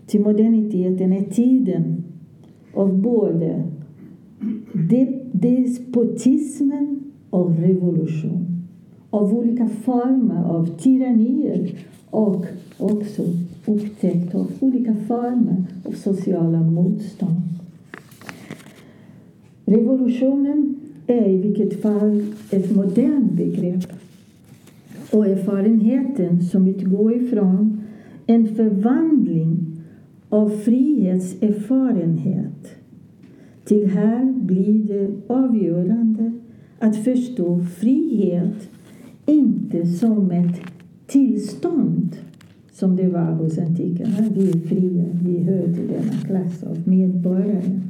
Till 0.07 0.21
moderniteten 0.21 1.13
är 1.13 1.25
tiden 1.25 2.05
av 2.75 2.99
både 2.99 3.63
despotismen 5.33 7.13
och 7.31 7.59
revolution. 7.59 8.63
Av 9.11 9.35
olika 9.35 9.69
former 9.69 10.45
av 10.45 10.67
tyrannier 10.67 11.79
och 12.11 12.47
också 12.79 13.23
upptäckt 13.67 14.35
av 14.35 14.53
olika 14.61 14.95
former 14.95 15.65
av 15.85 15.93
sociala 15.93 16.61
motstånd. 16.63 17.41
Revolutionen 19.65 20.81
är 21.07 21.29
i 21.29 21.37
vilket 21.37 21.83
fall 21.83 22.27
ett 22.51 22.77
modernt 22.77 23.33
begrepp 23.33 24.04
och 25.15 25.27
erfarenheten 25.27 26.43
som 26.43 26.67
utgår 26.67 27.15
ifrån 27.15 27.81
en 28.27 28.55
förvandling 28.55 29.83
av 30.29 30.49
frihetserfarenhet. 30.49 32.77
Till 33.65 33.91
här 33.91 34.33
blir 34.33 34.85
det 34.85 35.11
avgörande 35.27 36.33
att 36.79 37.05
förstå 37.05 37.61
frihet 37.61 38.71
inte 39.27 39.87
som 39.87 40.31
ett 40.31 40.61
tillstånd 41.07 42.17
som 42.73 42.97
det 42.97 43.09
var 43.09 43.33
hos 43.33 43.59
antikerna. 43.59 44.29
Vi 44.35 44.51
är 44.51 44.59
fria, 44.59 45.05
vi 45.23 45.39
hör 45.39 45.63
till 45.63 45.89
denna 45.89 46.13
klass 46.27 46.63
av 46.63 46.89
medborgare. 46.89 47.81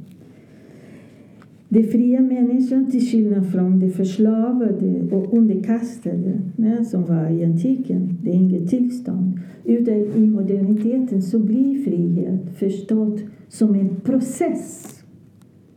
De 1.74 1.82
fria 1.82 2.20
människan, 2.20 2.90
till 2.90 3.00
skillnad 3.00 3.52
från 3.52 3.80
de 3.80 3.90
förslavade 3.90 5.02
och 5.10 5.34
underkastade 5.34 6.40
nej, 6.56 6.84
som 6.84 7.04
var 7.04 7.30
i 7.30 7.44
antiken, 7.44 8.18
det 8.22 8.30
är 8.30 8.34
inget 8.34 8.68
tillstånd. 8.68 9.40
Utan 9.64 9.94
i 9.94 10.26
moderniteten 10.26 11.22
så 11.22 11.38
blir 11.38 11.84
frihet 11.84 12.58
förstått 12.58 13.20
som 13.48 13.74
en 13.74 13.96
process. 14.00 14.98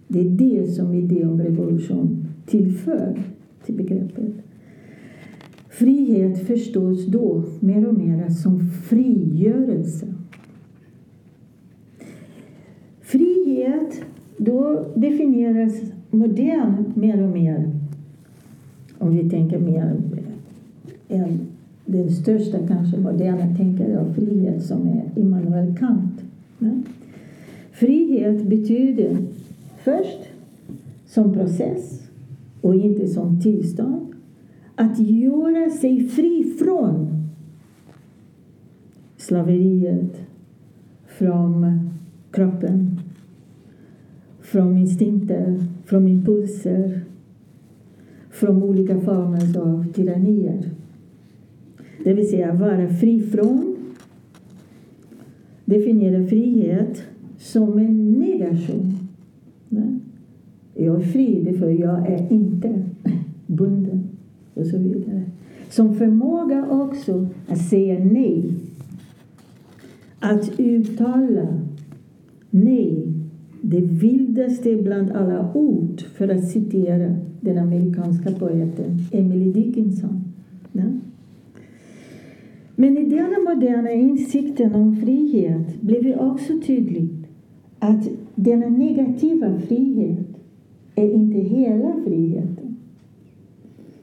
Det 0.07 0.19
är 0.19 0.29
det 0.29 0.67
som 0.67 0.93
idén 0.93 1.29
om 1.29 1.41
revolution 1.41 2.25
tillför 2.45 3.19
till 3.65 3.75
begreppet. 3.75 4.33
Frihet 5.69 6.47
förstås 6.47 7.05
då 7.05 7.43
mer 7.59 7.87
och 7.87 7.97
mer 7.97 8.29
som 8.29 8.59
frigörelse. 8.59 10.07
Frihet 13.01 14.03
då 14.37 14.85
definieras 14.95 15.73
modern 16.11 16.93
mer 16.95 17.23
och 17.23 17.29
mer, 17.29 17.71
om 18.97 19.17
vi 19.17 19.29
tänker 19.29 19.59
mer 19.59 19.95
än 21.09 21.39
den 21.85 22.11
största 22.11 22.67
kanske 22.67 22.97
moderna 22.97 23.55
tänkare 23.55 23.99
av 23.99 24.13
frihet 24.13 24.65
som 24.65 24.87
är 24.87 25.03
Immanuel 25.15 25.75
Kant. 25.77 26.21
Ja? 26.59 26.71
Frihet 27.71 28.43
betyder 28.43 29.17
först 29.83 30.19
som 31.05 31.33
process 31.33 32.01
och 32.61 32.75
inte 32.75 33.07
som 33.07 33.41
tillstånd 33.41 34.07
att 34.75 34.99
göra 34.99 35.69
sig 35.69 36.07
fri 36.07 36.43
från 36.59 37.07
slaveriet, 39.17 40.21
från 41.07 41.79
kroppen, 42.31 42.99
från 44.51 44.77
instinkter, 44.77 45.63
från 45.85 46.07
impulser, 46.07 47.01
från 48.29 48.63
olika 48.63 48.99
former 48.99 49.57
av 49.59 49.93
tyrannier. 49.93 50.69
Det 52.03 52.13
vill 52.13 52.29
säga 52.29 52.53
vara 52.53 52.89
fri 52.89 53.21
från 53.21 53.75
definiera 55.65 56.27
frihet 56.27 57.03
som 57.37 57.79
en 57.79 58.11
negation. 58.11 58.97
Jag 60.73 60.95
är 60.95 61.05
fri 61.05 61.57
för 61.59 61.69
jag 61.69 62.07
är 62.07 62.33
inte 62.33 62.83
bunden 63.47 64.03
och 64.53 64.65
så 64.65 64.77
vidare. 64.77 65.23
Som 65.69 65.95
förmåga 65.95 66.67
också 66.69 67.27
att 67.47 67.61
säga 67.69 67.99
nej. 67.99 68.53
Att 70.19 70.59
uttala 70.59 71.47
nej, 72.49 73.13
det 73.61 73.81
vildaste 73.81 74.75
bland 74.75 75.11
alla 75.11 75.53
ord, 75.53 76.01
för 76.01 76.27
att 76.27 76.47
citera 76.47 77.15
den 77.41 77.57
amerikanska 77.57 78.31
poeten 78.31 78.99
Emily 79.11 79.51
Dickinson. 79.51 80.23
Ja? 80.71 80.83
Men 82.75 82.97
i 82.97 83.09
denna 83.09 83.53
moderna 83.53 83.91
insikten 83.91 84.75
om 84.75 84.95
frihet 84.95 85.81
blev 85.81 86.03
det 86.03 86.15
också 86.15 86.53
tydligt 86.65 87.27
att 87.79 88.09
denna 88.35 88.69
negativa 88.69 89.59
frihet 89.59 90.27
är 90.95 91.11
inte 91.11 91.37
hela 91.37 91.93
friheten. 92.05 92.75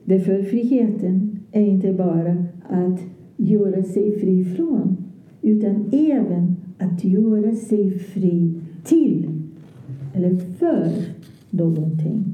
Därför 0.04 0.42
friheten 0.42 1.38
är 1.52 1.62
inte 1.62 1.92
bara 1.92 2.44
att 2.68 3.00
göra 3.36 3.82
sig 3.82 4.18
fri 4.20 4.44
från, 4.44 4.96
utan 5.42 5.84
även 5.92 6.56
att 6.78 7.04
göra 7.04 7.54
sig 7.54 7.98
fri 7.98 8.60
till 8.84 9.33
eller 10.14 10.36
för 10.36 10.90
någonting. 11.50 12.24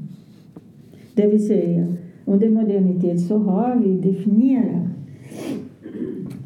Det 1.13 1.27
vill 1.27 1.47
säga, 1.47 1.93
under 2.25 2.49
modernitet 2.49 3.21
så 3.21 3.37
har 3.37 3.75
vi 3.75 4.11
definierat 4.11 4.87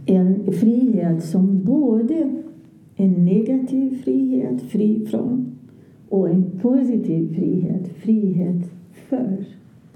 en 0.05 0.53
frihet 0.53 1.23
som 1.23 1.63
både 1.63 2.35
en 2.95 3.25
negativ 3.25 4.01
frihet, 4.03 4.61
fri 4.61 5.05
från, 5.05 5.55
och 6.09 6.29
en 6.29 6.43
positiv 6.61 7.35
frihet, 7.35 7.87
frihet 7.97 8.71
för 8.93 9.45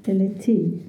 eller 0.05 0.29
till. 0.29 0.79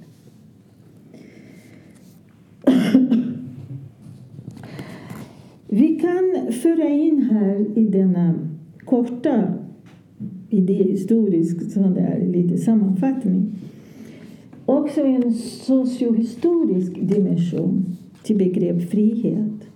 Vi 5.69 6.01
kan 6.01 6.53
föra 6.53 6.89
in 6.89 7.23
här 7.23 7.79
i 7.79 7.85
denna 7.85 8.35
korta 8.85 9.55
idéhistorisk 10.51 11.73
sån 11.73 11.95
där, 11.95 12.27
lite 12.33 12.59
sammanfattning 12.59 13.53
också 14.79 15.01
en 15.01 15.33
sociohistorisk 15.33 16.93
dimension 17.01 17.85
till 18.23 18.39
begrepp 18.39 18.91
frihet. 18.91 19.69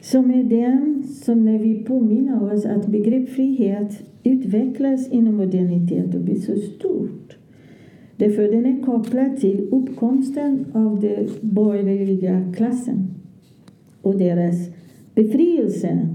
Som 0.00 0.30
är 0.30 0.44
den 0.44 1.04
som 1.04 1.44
när 1.44 1.58
vi 1.58 1.74
påminner 1.74 2.52
oss 2.52 2.64
att 2.64 2.86
begrepp 2.86 3.28
frihet 3.28 4.02
utvecklas 4.24 5.08
inom 5.08 5.34
modernitet 5.34 6.14
och 6.14 6.20
blir 6.20 6.40
så 6.40 6.56
stort. 6.56 7.36
Därför 8.16 8.42
den 8.42 8.66
är 8.66 8.82
kopplad 8.82 9.36
till 9.36 9.68
uppkomsten 9.70 10.64
av 10.72 11.00
den 11.00 11.28
borgerliga 11.40 12.52
klassen 12.56 13.06
och 14.02 14.18
deras 14.18 14.56
befrielse 15.14 16.08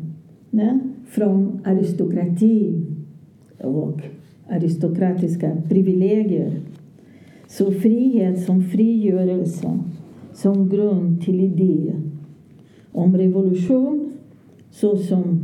ne, 0.50 0.80
från 1.08 1.60
aristokrati 1.64 2.89
och 3.64 4.02
aristokratiska 4.50 5.58
privilegier. 5.70 6.52
Så 7.48 7.72
frihet 7.72 8.44
som 8.46 8.64
frigörelse 8.64 9.80
som 10.34 10.70
grund 10.70 11.22
till 11.22 11.40
idé 11.40 11.94
om 12.92 13.18
revolution 13.18 14.12
så 14.72 14.98
som 14.98 15.40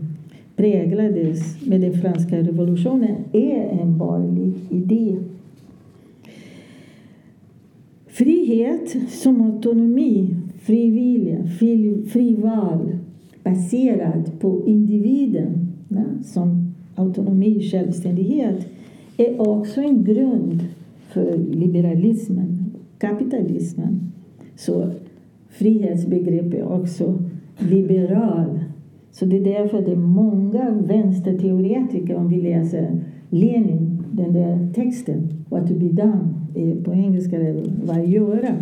präglades 0.56 1.65
med 1.65 1.82
den 1.82 1.93
franska 1.93 2.38
revolutionen 2.38 3.15
är 3.32 3.80
en 3.82 3.97
borgerlig 3.97 4.54
idé. 4.69 5.17
Frihet 8.08 8.95
som 9.10 9.41
autonomi, 9.41 10.36
frivilliga, 10.58 11.47
fri, 12.08 12.36
val, 12.36 12.97
baserad 13.43 14.32
på 14.39 14.63
individen 14.65 15.67
ja, 15.89 16.04
som 16.23 16.64
autonomi, 16.95 17.62
självständighet 17.62 18.67
är 19.17 19.49
också 19.49 19.81
en 19.81 20.03
grund 20.03 20.65
för 21.08 21.38
liberalismen, 21.38 22.65
kapitalismen. 22.97 24.12
Så 24.55 24.91
frihetsbegreppet 25.49 26.53
är 26.53 26.71
också 26.71 27.17
liberal. 27.58 28.60
Så 29.12 29.25
det 29.25 29.38
är 29.38 29.43
därför 29.43 29.81
det 29.81 29.91
är 29.91 29.95
många 29.95 30.71
vänsterteoretiker, 30.71 32.15
om 32.15 32.29
vi 32.29 32.41
läser 32.41 32.99
Lenin, 33.29 34.03
den 34.12 34.34
där 34.34 34.73
texten, 34.73 35.27
What 35.49 35.67
to 35.67 35.73
be 35.73 35.88
done, 35.88 36.84
på 36.84 36.93
engelska 36.93 37.38
vad 37.86 38.05
göra, 38.05 38.55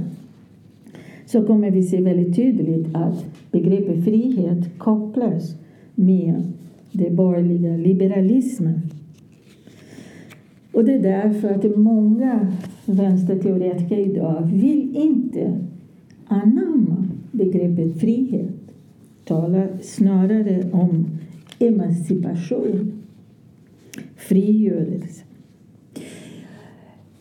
så 1.26 1.44
kommer 1.44 1.72
vi 1.72 1.84
se 1.84 2.02
väldigt 2.02 2.36
tydligt 2.36 2.88
att 2.94 3.26
begreppet 3.52 4.04
frihet 4.04 4.78
kopplas 4.78 5.56
med 5.96 6.44
den 6.94 7.16
borgerliga 7.16 7.78
liberalismen. 7.78 8.82
Och 10.72 10.86
det 10.86 10.94
är 10.94 11.00
därför 11.00 11.50
att 11.50 11.78
många 11.78 12.48
vänsterteoretiker 12.86 13.98
idag 13.98 14.50
vill 14.54 14.96
inte 14.96 15.60
anamma 16.26 17.08
begreppet 17.32 18.00
frihet. 18.00 18.50
Talar 19.26 19.70
snarare 19.82 20.64
om 20.72 21.06
emancipation, 21.60 22.92
frigörelse. 24.16 25.24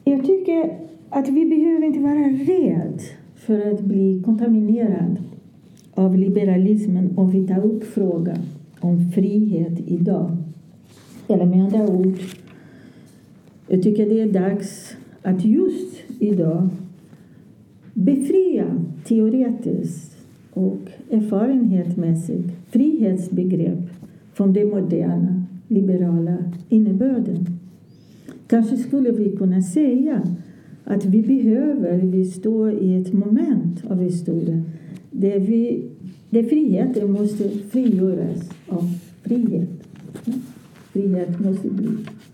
Jag 0.05 0.27
tycker 0.27 0.79
att 1.09 1.29
vi 1.29 1.47
behöver 1.47 1.87
inte 1.87 2.01
vara 2.01 2.29
rädda 2.29 3.03
för 3.35 3.73
att 3.73 3.81
bli 3.81 4.23
kontaminerad 4.25 5.17
av 5.95 6.19
liberalismen 6.19 7.11
om 7.17 7.31
vi 7.31 7.47
tar 7.47 7.65
upp 7.65 7.85
frågan 7.85 8.39
om 8.85 9.11
frihet 9.13 9.81
idag. 9.87 10.37
Eller 11.29 11.47
med 11.47 11.65
andra 11.65 11.89
ord, 11.89 12.19
jag 13.69 13.83
tycker 13.83 14.09
det 14.09 14.21
är 14.21 14.33
dags 14.33 14.97
att 15.23 15.45
just 15.45 15.97
idag 16.19 16.69
befria 17.95 18.67
teoretiskt 19.05 20.17
och 20.53 20.79
erfarenhetsmässigt 21.11 22.49
frihetsbegrepp 22.71 23.91
från 24.35 24.53
den 24.53 24.69
moderna 24.69 25.43
liberala 25.69 26.37
innebörden. 26.69 27.47
Kanske 28.47 28.77
skulle 28.77 29.11
vi 29.11 29.37
kunna 29.37 29.63
säga 29.63 30.23
att 30.85 31.05
vi 31.05 31.23
behöver, 31.23 31.99
vi 31.99 32.25
står 32.25 32.73
i 32.73 32.97
ett 32.97 33.13
moment 33.13 33.85
av 33.91 34.03
historien 34.03 34.65
där, 35.11 35.39
vi, 35.39 35.85
det 36.33 36.45
friheten 36.45 37.13
måste 37.13 37.49
frigöras 37.49 38.51
av 38.69 38.91
frihet. 39.23 39.69
Frihet 40.93 41.41
måste 41.41 41.69
bli 41.69 41.89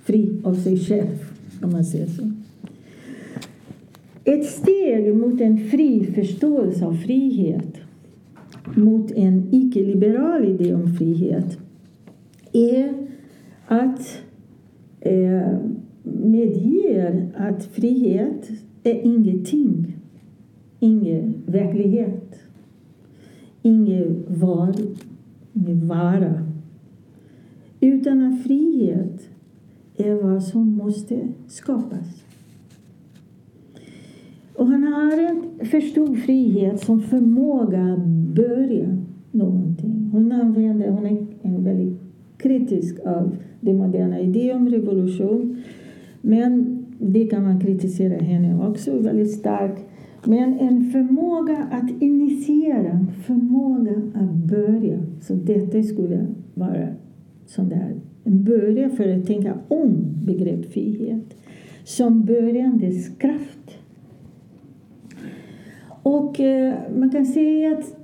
fri 0.05 0.41
av 0.45 0.55
sig 0.55 0.79
själv, 0.79 1.33
om 1.63 1.73
man 1.73 1.85
säger 1.85 2.07
så. 2.07 2.31
Ett 4.25 4.47
steg 4.47 5.17
mot 5.17 5.41
en 5.41 5.71
fri 5.71 6.05
förståelse 6.15 6.87
av 6.87 6.95
frihet, 6.95 7.77
mot 8.75 9.11
en 9.11 9.49
icke-liberal 9.51 10.45
idé 10.45 10.75
om 10.75 10.95
frihet, 10.95 11.59
är 12.53 12.95
att 13.67 14.21
eh, 15.01 15.59
medge 16.03 17.27
att 17.37 17.65
frihet 17.65 18.51
är 18.83 19.01
ingenting, 19.05 19.97
ingen 20.81 21.35
verklighet, 21.47 22.48
ingen 23.69 24.25
var, 24.29 24.75
ingen 25.53 25.89
vara. 25.89 26.43
Utan 27.81 28.23
att 28.23 28.43
frihet 28.43 29.29
är 29.97 30.15
vad 30.15 30.43
som 30.43 30.77
måste 30.77 31.29
skapas. 31.47 32.25
Och 34.55 34.67
han 34.67 34.83
har 34.83 35.23
en 35.23 35.67
förstod 35.67 36.19
frihet 36.19 36.81
som 36.81 37.01
förmåga 37.01 37.83
att 37.83 38.07
börja 38.35 38.97
någonting. 39.33 40.11
Hon 40.13 40.33
använder, 40.33 40.91
hon 40.91 41.07
är 41.43 41.59
väldigt 41.59 41.99
kritisk 42.37 42.99
av 43.07 43.37
den 43.61 43.77
moderna 43.77 44.21
idén 44.21 44.57
om 44.57 44.69
revolution. 44.69 45.63
Men 46.21 46.79
det 46.99 47.27
kan 47.27 47.43
man 47.43 47.61
kritisera 47.61 48.19
henne 48.19 48.67
också 48.69 48.99
väldigt 48.99 49.31
starkt. 49.31 49.85
Men 50.25 50.59
en 50.59 50.91
förmåga 50.91 51.69
att 51.71 52.03
initiera, 52.03 53.07
förmåga 53.27 54.03
att 54.15 54.35
börja. 54.35 54.99
Så 55.21 55.35
detta 55.35 55.83
skulle 55.83 56.27
vara 56.55 56.89
sån 57.47 57.69
där, 57.69 57.95
en 58.25 58.45
början 58.45 58.91
för 58.91 59.09
att 59.09 59.27
tänka 59.27 59.55
om 59.69 60.07
begrepp 60.25 60.73
frihet. 60.73 61.37
Som 61.85 62.25
börjandes 62.25 63.09
kraft. 63.09 63.79
Och 66.03 66.41
eh, 66.41 66.75
man 66.97 67.11
kan 67.11 67.27
säga 67.27 67.73
att 67.73 67.97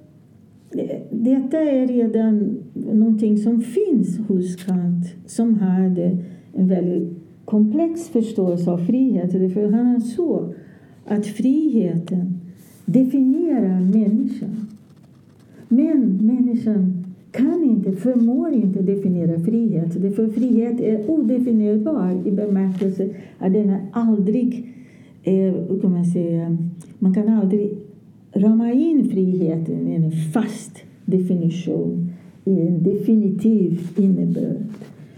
eh, 0.78 1.00
detta 1.10 1.60
är 1.60 1.86
redan 1.86 2.56
någonting 2.74 3.38
som 3.38 3.60
finns 3.60 4.18
hos 4.28 4.56
Kant 4.56 5.06
som 5.26 5.54
hade 5.54 6.18
en 6.52 6.68
väldigt 6.68 7.18
komplex 7.44 8.08
förståelse 8.08 8.70
av 8.70 8.78
frihet. 8.78 9.32
För 9.54 9.70
han 9.70 10.00
såg 10.00 10.54
att 11.04 11.26
friheten 11.26 12.40
definierar 12.84 13.80
människan. 13.80 14.66
Men 15.68 16.26
människan 16.26 17.04
kan 17.30 17.64
inte, 17.64 17.92
förmår 17.92 18.52
inte 18.52 18.82
definiera 18.82 19.40
frihet. 19.40 19.92
För 20.16 20.28
frihet 20.28 20.80
är 20.80 21.10
odefinierbar 21.10 22.26
i 22.26 22.30
bemärkelse 22.30 23.08
att 23.38 23.52
den 23.52 23.70
är 23.70 23.80
aldrig, 23.92 24.74
eh, 25.22 25.54
kan 25.80 25.92
man 25.92 26.04
säga, 26.04 26.56
man 26.98 27.14
kan 27.14 27.28
aldrig 27.28 27.70
rama 28.32 28.72
in 28.72 29.10
friheten 29.10 29.88
i 29.88 29.94
en 29.94 30.10
fast 30.10 30.82
definition, 31.04 32.12
i 32.44 32.60
en 32.60 32.82
definitiv 32.82 33.88
innebörd. 33.96 34.64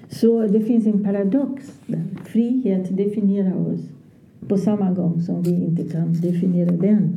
Så 0.08 0.46
det 0.46 0.60
finns 0.60 0.86
en 0.86 1.04
paradox 1.04 1.80
där. 1.86 2.02
Frihet 2.24 2.96
definierar 2.96 3.72
oss 3.72 3.80
på 4.48 4.56
samma 4.56 4.92
gång 4.92 5.22
som 5.22 5.42
vi 5.42 5.50
inte 5.50 5.84
kan 5.84 6.12
definiera 6.12 6.70
den. 6.70 7.12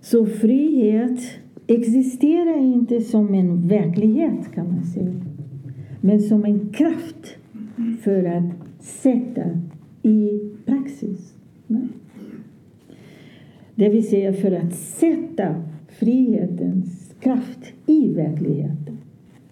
Så 0.00 0.26
frihet 0.26 1.20
existerar 1.66 2.58
inte 2.58 3.00
som 3.00 3.34
en 3.34 3.68
verklighet 3.68 4.52
kan 4.54 4.66
man 4.66 4.84
säga. 4.84 5.12
Men 6.00 6.20
som 6.20 6.44
en 6.44 6.68
kraft 6.68 7.36
för 8.00 8.24
att 8.24 8.44
sätta 8.80 9.42
i 10.02 10.40
praxis. 10.66 11.34
Det 13.74 13.88
vill 13.88 14.08
säga 14.08 14.32
för 14.32 14.52
att 14.52 14.74
sätta 14.74 15.54
frihetens 15.88 17.14
kraft 17.20 17.72
i 17.86 18.08
verkligheten. 18.08 18.98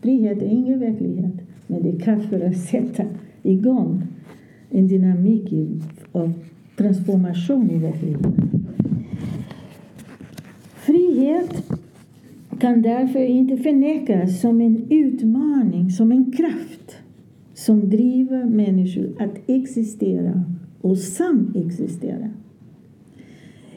Frihet 0.01 0.43
är 0.43 0.47
ingen 0.47 0.81
verklighet, 0.81 1.35
men 1.67 1.83
det 1.83 1.89
är 1.89 1.99
kraft 1.99 2.29
för 2.29 2.41
att 2.41 2.57
sätta 2.57 3.05
igång 3.43 4.03
en 4.71 4.87
dynamik 4.87 5.53
av 6.13 6.29
e 6.29 6.33
transformation 6.77 7.71
i 7.71 7.79
verkligheten. 7.79 8.51
Frihet 10.75 11.63
kan 12.59 12.83
därför 12.83 13.21
inte 13.21 13.57
förnekas 13.57 14.41
som 14.41 14.61
en 14.61 14.87
utmaning, 14.91 15.91
som 15.91 16.13
en 16.13 16.33
kraft 16.33 16.97
som 17.55 17.91
driver 17.91 18.45
människor 18.45 19.13
att 19.19 19.35
existera 19.47 20.43
och 20.81 20.99
samexistera. 20.99 22.31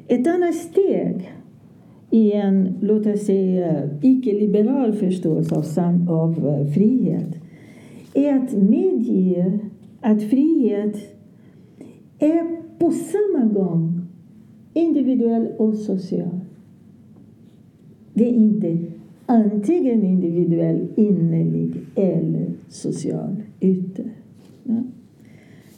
Ett 0.08 0.28
annat 0.28 0.56
steg 0.56 1.32
i 2.10 2.32
en, 2.32 2.74
låt 2.82 3.08
oss 3.08 3.26
säga, 3.26 3.90
icke-liberal 4.02 4.94
förståelse 4.94 5.56
av, 5.56 6.12
av 6.12 6.48
eh, 6.48 6.74
frihet 6.74 7.36
är 8.14 8.34
att 8.34 8.54
medge 8.54 9.60
att 10.04 10.24
frihet 10.24 10.98
är 12.20 12.62
på 12.80 12.92
samma 12.92 13.54
gång 13.54 14.02
individuell 14.74 15.48
och 15.58 15.76
social. 15.76 16.40
Det 18.14 18.30
är 18.30 18.34
inte 18.34 18.78
antingen 19.26 20.04
individuell, 20.04 20.88
innerlig 20.96 21.76
eller 21.96 22.52
social 22.70 23.36
ytter. 23.60 24.06
Ja. 24.64 24.84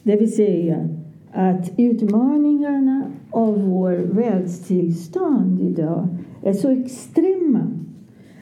Det 0.04 0.16
vill 0.16 0.36
säga 0.36 0.90
att 1.32 1.72
utmaningarna 1.78 3.04
av 3.30 3.62
vår 3.62 3.92
världstillstånd 3.92 5.62
idag 5.62 6.08
är 6.44 6.54
så 6.54 6.70
extrema 6.70 7.68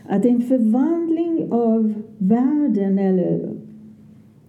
att 0.07 0.25
en 0.25 0.41
förvandling 0.41 1.51
av 1.51 1.93
världen 2.17 2.99
eller 2.99 3.52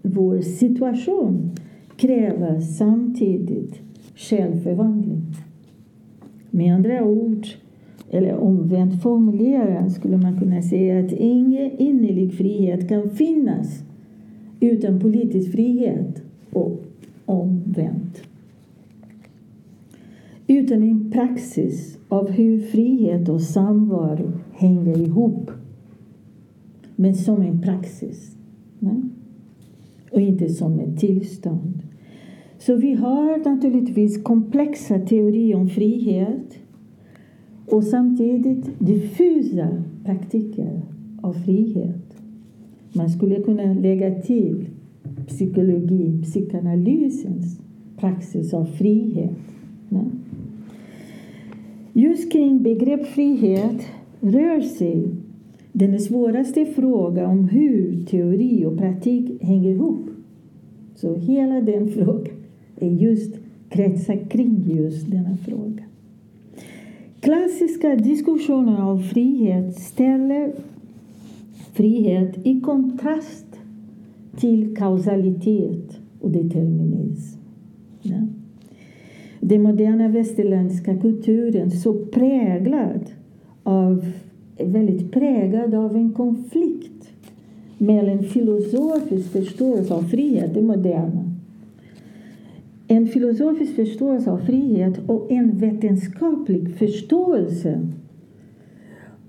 vår 0.07 0.41
situation 0.41 1.51
kräver 1.97 2.61
samtidigt 2.61 3.81
självförvandling. 4.15 5.23
Med 6.51 6.75
andra 6.75 7.05
ord, 7.05 7.47
eller 8.11 8.37
omvänt 8.37 9.03
formulerat 9.03 9.93
skulle 9.93 10.17
man 10.17 10.41
kunna 10.41 10.63
säga 10.63 11.05
att 11.05 11.13
ingen 11.13 11.71
innerlig 11.71 12.35
frihet 12.35 12.89
kan 12.89 13.11
finnas 13.11 13.83
utan 14.61 15.01
politisk 15.01 15.53
frihet 15.53 16.23
och 16.53 16.83
omvänt. 17.25 18.23
Utan 20.47 20.83
en 20.83 21.11
praxis 21.11 21.99
av 22.09 22.31
hur 22.31 22.61
frihet 22.61 23.29
och 23.29 23.43
samvaro 23.43 24.33
hänger 24.53 24.99
ihop. 24.99 25.51
Men 26.97 27.15
som 27.15 27.43
en 27.43 27.61
praxis. 27.63 28.37
Nej? 28.79 29.03
Och 30.15 30.21
inte 30.21 30.49
som 30.49 30.81
ett 30.81 30.99
tillstånd. 30.99 31.83
Så 32.59 32.77
vi 32.77 32.95
har 32.95 33.45
naturligtvis 33.45 34.23
komplexa 34.23 34.99
teorier 34.99 35.57
om 35.57 35.69
frihet 35.69 36.59
och 37.67 37.85
samtidigt 37.85 38.79
diffusa 38.79 39.69
praktiker 40.05 40.83
av 41.23 41.33
frihet. 41.33 42.17
Man 42.93 43.11
skulle 43.11 43.41
kunna 43.41 43.73
lägga 43.73 44.21
till 44.21 44.67
psykologi, 45.27 46.23
psykoanalysens 46.23 47.61
praxis 47.97 48.55
av 48.55 48.65
frihet. 48.65 49.39
Ja. 49.89 50.05
Just 51.93 52.33
kring 52.33 52.63
begrepp 52.63 53.07
frihet 53.07 53.83
rör 54.21 54.61
sig 54.61 55.09
den 55.77 56.01
svåraste 56.01 56.67
frågan 56.67 57.31
om 57.31 57.49
hur 57.49 58.05
teori 58.05 58.65
och 58.65 58.79
praktik 58.79 59.43
hänger 59.43 59.71
ihop. 59.71 60.07
Så 60.95 61.15
hela 61.15 61.61
den 61.61 61.89
frågan 61.89 62.35
är 62.81 62.91
just 62.91 63.35
kretsar 63.69 64.31
kring 64.31 64.65
just 64.67 65.11
denna 65.11 65.37
fråga. 65.37 65.85
Klassiska 67.21 67.97
diskussioner 67.97 68.85
om 68.85 69.03
frihet 69.03 69.79
ställer 69.79 70.53
frihet 71.73 72.47
i 72.47 72.61
kontrast 72.61 73.61
till 74.37 74.77
kausalitet 74.77 75.99
och 76.21 76.31
determinism. 76.31 77.39
Ja. 78.03 78.27
Den 79.41 79.63
moderna 79.63 80.09
västerländska 80.09 80.97
kulturen 80.97 81.71
så 81.71 81.95
präglad 81.95 83.11
av, 83.63 84.07
väldigt 84.59 85.13
präglad 85.13 85.75
av 85.75 85.97
en 85.97 86.13
konflikt 86.13 87.11
mellan 87.79 88.23
filosofisk 88.23 89.33
förståelse 89.33 89.95
av 89.95 90.03
frihet, 90.03 90.55
det 90.55 90.63
moderna, 90.63 91.31
en 92.89 93.07
filosofisk 93.07 93.75
förståelse 93.75 94.31
av 94.31 94.39
frihet 94.39 95.01
och 95.07 95.33
en 95.33 95.59
vetenskaplig 95.59 96.75
förståelse 96.75 97.89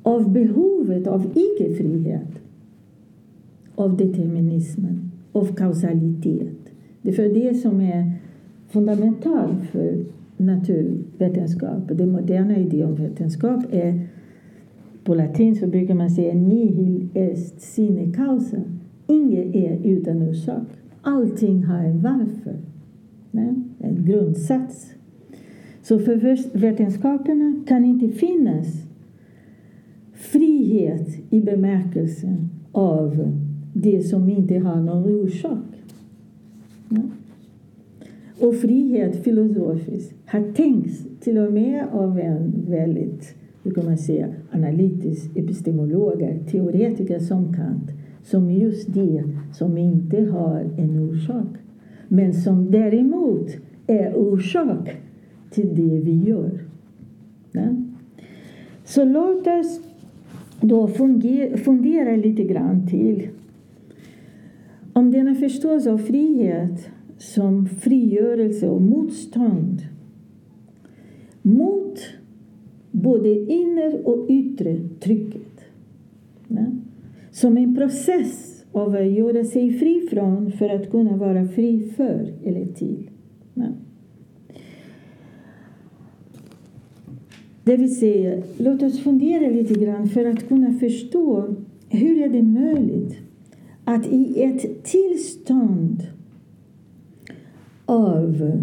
av 0.03 0.33
behovet 0.33 1.07
av 1.07 1.25
icke-frihet, 1.35 2.39
av 3.75 3.97
determinismen, 3.97 5.11
av 5.31 5.55
kausalitet. 5.55 6.57
Det 7.01 7.09
är 7.09 7.13
för 7.13 7.29
det 7.29 7.53
som 7.53 7.81
är 7.81 8.11
fundamentalt 8.69 9.65
för 9.71 10.05
naturvetenskap. 10.38 11.88
Den 11.88 12.11
moderna 12.11 12.57
idén 12.57 12.88
om 12.88 12.95
vetenskap 12.95 13.63
är 13.71 14.05
på 15.06 15.15
latin 15.15 15.56
så 15.56 15.68
brukar 15.68 15.94
man 15.94 16.10
säga 16.10 16.34
nihil 16.34 17.10
est 17.13 17.62
sine 17.62 18.13
causa. 18.13 18.58
Inget 19.08 19.56
är 19.56 19.80
utan 19.84 20.30
orsak. 20.30 20.68
Allting 21.02 21.63
har 21.63 21.84
en 21.84 22.02
varför. 22.02 22.56
Men 23.32 23.63
En 23.80 24.06
grundsats. 24.06 24.94
Så 25.82 26.00
för 26.00 26.58
vetenskaperna 26.58 27.63
kan 27.68 27.86
inte 27.86 28.10
finnas 28.10 28.68
frihet 30.13 31.08
i 31.30 31.41
bemärkelsen 31.41 32.50
av 32.72 33.34
det 33.74 34.02
som 34.02 34.30
inte 34.30 34.58
har 34.58 34.82
någon 34.82 35.15
orsak. 35.15 35.65
Ja. 36.89 37.02
Och 38.39 38.56
frihet 38.56 39.24
filosofiskt 39.24 40.13
har 40.26 40.54
tänkts 40.54 41.06
till 41.20 41.38
och 41.38 41.54
med 41.54 41.88
av 41.91 42.20
en 42.20 42.54
väldigt 42.68 43.36
hur 43.65 43.71
kan 43.71 43.86
man 43.86 43.97
säga, 43.97 44.28
analytisk 44.51 45.38
epistemologer, 45.38 46.39
teoretiker 46.51 47.19
som 47.19 47.54
Kant, 47.54 47.91
som 48.23 48.51
just 48.51 48.93
det 48.93 49.23
som 49.54 49.78
inte 49.78 50.21
har 50.21 50.60
en 50.78 50.99
orsak, 50.99 51.47
men 52.08 52.34
som 52.34 52.71
däremot 52.71 53.47
är 53.88 54.15
orsak 54.15 54.89
till 55.49 55.75
det 55.75 55.99
vi 55.99 56.23
gör. 56.23 56.60
Ja? 57.51 57.75
Så 58.84 59.04
låt 59.04 59.47
oss 59.47 59.80
då 60.62 60.88
fundera 61.58 62.15
lite 62.15 62.43
grann 62.43 62.88
till 62.88 63.28
om 64.93 65.12
denna 65.12 65.36
förståelse 65.36 65.91
av 65.91 65.97
frihet 65.97 66.89
som 67.17 67.65
frigörelse 67.65 68.67
och 68.67 68.82
motstånd 68.82 69.82
mot 71.41 71.99
både 73.06 73.30
inre 73.54 74.02
och 74.04 74.26
yttre 74.30 74.80
trycket. 75.00 75.65
Ja? 76.48 76.65
Som 77.32 77.58
en 77.58 77.76
process 77.76 78.65
av 78.72 78.96
att 78.96 79.12
göra 79.12 79.44
sig 79.44 79.74
fri 79.74 80.08
från 80.12 80.52
för 80.52 80.70
att 80.70 80.91
kunna 80.91 81.18
vara 81.18 81.48
fri 81.48 81.94
för 81.96 82.34
eller 82.44 82.65
till. 82.65 83.10
Ja. 83.54 83.68
Det 87.63 87.78
vill 87.78 88.00
säga, 88.00 88.44
låt 88.58 88.84
oss 88.84 89.00
fundera 89.00 89.50
lite 89.50 89.74
grann 89.74 90.08
för 90.08 90.26
att 90.26 90.48
kunna 90.48 90.74
förstå 90.74 91.56
hur 91.89 92.22
är 92.22 92.30
det 92.30 92.44
möjligt 92.44 93.15
att 93.84 94.08
i 94.12 94.44
ett 94.44 94.84
tillstånd 94.84 96.04
av 97.86 98.62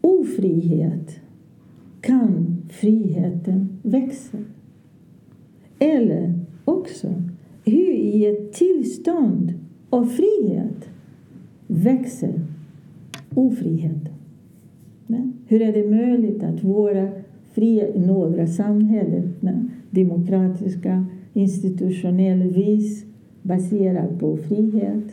ofrihet 0.00 1.21
kan 2.02 2.56
friheten 2.68 3.68
växa. 3.82 4.38
Eller 5.78 6.34
också 6.64 7.14
hur 7.64 7.92
i 7.92 8.26
ett 8.26 8.52
tillstånd 8.52 9.52
av 9.90 10.04
frihet 10.04 10.88
växer 11.66 12.40
ofriheten. 13.34 14.12
Hur 15.46 15.62
är 15.62 15.72
det 15.72 15.90
möjligt 15.90 16.42
att 16.42 16.64
våra 16.64 17.08
fria, 17.52 17.84
några 17.96 18.46
samhällen, 18.46 19.70
demokratiska, 19.90 21.06
institutionellvis 21.32 23.04
baserad 23.42 24.20
på 24.20 24.36
frihet, 24.36 25.04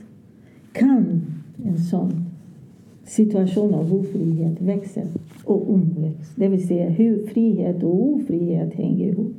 kan 0.72 1.22
en 1.66 1.78
sån 1.78 2.26
situation 3.04 3.74
av 3.74 3.94
ofrihet 3.94 4.62
växa 4.62 5.02
och 5.44 5.74
omväxt. 5.74 6.32
Det 6.36 6.48
vill 6.48 6.68
säga 6.68 6.90
hur 6.90 7.28
frihet 7.28 7.84
och 7.84 8.08
ofrihet 8.08 8.74
hänger 8.74 9.08
ihop. 9.08 9.36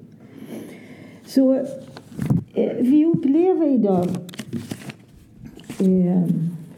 Så 1.26 1.54
eh, 2.54 2.72
vi 2.80 3.06
upplever 3.06 3.74
idag, 3.74 4.06
eh, 5.80 6.24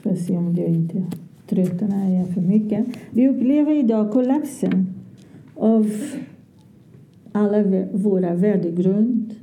får 0.02 0.14
se 0.14 0.36
om 0.36 0.56
jag 0.56 0.68
inte 0.68 1.04
tröttnar 1.48 2.10
jag 2.10 2.28
för 2.28 2.40
mycket. 2.40 2.86
Vi 3.10 3.28
upplever 3.28 3.72
idag 3.72 4.12
kollapsen 4.12 4.86
av 5.54 5.90
alla 7.32 7.64
våra 7.92 8.34
värdegrund. 8.34 9.34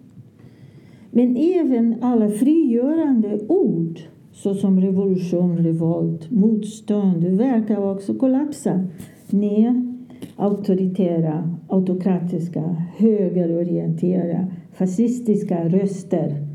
Men 1.11 1.37
även 1.37 1.95
alla 2.01 2.29
frigörande 2.29 3.39
ord 3.47 3.99
såsom 4.31 4.81
revolution, 4.81 5.57
revolt, 5.57 6.31
motstånd 6.31 7.23
verkar 7.23 7.91
också 7.91 8.13
kollapsa 8.13 8.87
sned, 9.29 10.05
auktoritära, 10.35 11.57
autokratiska, 11.67 12.75
högerorienterade, 12.97 14.47
fascistiska 14.73 15.69
röster 15.69 16.47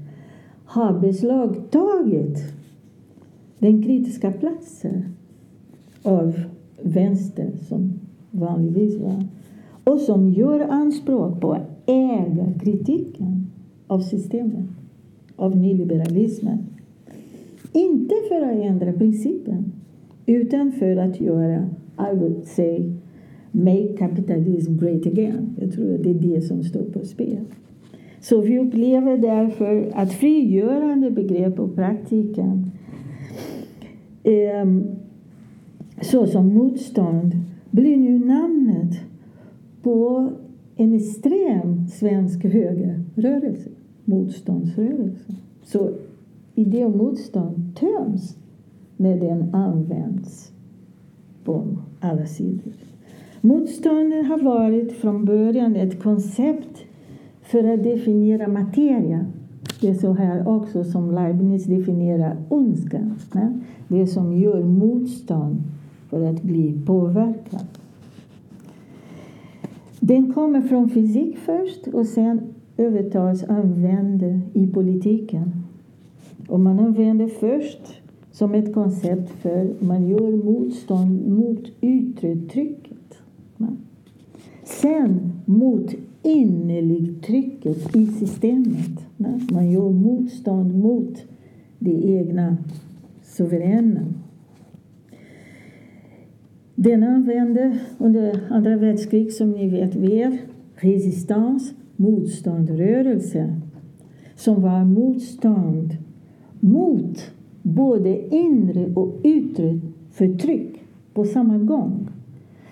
har 0.64 1.00
beslagtagit 1.00 2.38
den 3.58 3.82
kritiska 3.82 4.32
platsen 4.32 5.04
av 6.02 6.40
vänster 6.82 7.50
som 7.68 7.92
vanligtvis 8.30 9.00
var 9.00 9.24
och 9.84 10.00
som 10.00 10.30
gör 10.30 10.60
anspråk 10.60 11.40
på 11.40 11.52
att 11.52 11.68
äga 11.86 12.52
kritiken 12.60 13.46
av 13.86 14.00
systemet, 14.00 14.64
av 15.36 15.56
nyliberalismen. 15.56 16.58
Inte 17.72 18.14
för 18.28 18.42
att 18.42 18.64
ändra 18.64 18.92
principen, 18.92 19.72
utan 20.26 20.72
för 20.72 20.96
att 20.96 21.20
göra, 21.20 21.68
i 21.98 22.14
would 22.14 22.46
say, 22.46 22.92
make 23.50 23.98
capitalism 23.98 24.76
great 24.78 25.06
again. 25.06 25.56
Jag 25.60 25.72
tror 25.72 25.94
att 25.94 26.02
det 26.02 26.10
är 26.10 26.14
det 26.14 26.40
som 26.40 26.62
står 26.62 26.82
på 26.82 27.04
spel. 27.04 27.44
Så 28.20 28.40
vi 28.40 28.58
upplever 28.58 29.18
därför 29.18 29.90
att 29.94 30.12
frigörande 30.12 31.10
begrepp 31.10 31.58
och 31.58 31.74
praktiken 31.74 32.70
eh, 34.22 34.66
såsom 36.00 36.54
motstånd 36.54 37.32
blir 37.70 37.96
nu 37.96 38.18
namnet 38.18 39.00
på 39.82 40.28
en 40.76 40.94
extrem 40.94 41.88
svensk 41.88 42.44
högerrörelse, 42.44 43.70
motståndsrörelse. 44.04 45.34
Så 45.62 45.90
idé 46.54 46.84
om 46.84 46.98
motstånd 46.98 47.76
töms 47.76 48.36
när 48.96 49.20
den 49.20 49.54
används 49.54 50.53
på 51.44 51.64
alla 52.00 52.26
sidor. 52.26 52.72
Motståndet 53.40 54.26
har 54.26 54.38
varit 54.38 54.92
från 54.92 55.24
början 55.24 55.76
ett 55.76 56.02
koncept 56.02 56.84
för 57.42 57.74
att 57.74 57.82
definiera 57.82 58.48
materia. 58.48 59.26
Det 59.80 59.88
är 59.88 59.94
så 59.94 60.12
här 60.12 60.48
också 60.48 60.84
som 60.84 61.10
Leibniz 61.10 61.64
definierar 61.64 62.36
ondskan. 62.48 63.14
Det 63.88 64.06
som 64.06 64.38
gör 64.38 64.62
motstånd 64.62 65.62
för 66.10 66.30
att 66.30 66.42
bli 66.42 66.82
påverkad. 66.86 67.66
Den 70.00 70.32
kommer 70.32 70.60
från 70.60 70.90
fysik 70.90 71.38
först 71.38 71.86
och 71.86 72.06
sen 72.06 72.40
övertas 72.76 73.44
använd 73.44 74.40
i 74.52 74.66
politiken. 74.66 75.52
Och 76.48 76.60
man 76.60 76.80
använder 76.80 77.28
först 77.28 78.00
som 78.34 78.54
ett 78.54 78.74
koncept 78.74 79.30
för 79.30 79.74
man 79.78 80.08
gör 80.08 80.44
motstånd 80.44 81.28
mot 81.28 81.64
yttre 81.80 82.36
trycket. 82.36 83.18
Sen 84.64 85.32
mot 85.44 85.94
innerligt 86.22 87.22
trycket 87.22 87.96
i 87.96 88.06
systemet. 88.06 89.06
Man 89.50 89.70
gör 89.70 89.90
motstånd 89.90 90.78
mot 90.78 91.24
det 91.78 92.06
egna 92.06 92.56
suveräna. 93.22 94.00
Den 96.74 97.02
använde 97.02 97.78
under 97.98 98.40
andra 98.50 98.76
världskriget, 98.76 99.34
som 99.34 99.50
ni 99.50 99.68
vet 99.68 99.94
väl, 99.94 100.38
resistans, 100.74 101.74
motståndrörelse, 101.96 103.60
som 104.36 104.62
var 104.62 104.84
motstånd 104.84 105.96
mot 106.60 107.34
både 107.64 108.34
inre 108.34 108.86
och 108.94 109.20
yttre 109.22 109.80
förtryck 110.10 110.82
på 111.14 111.24
samma 111.24 111.58
gång. 111.58 112.08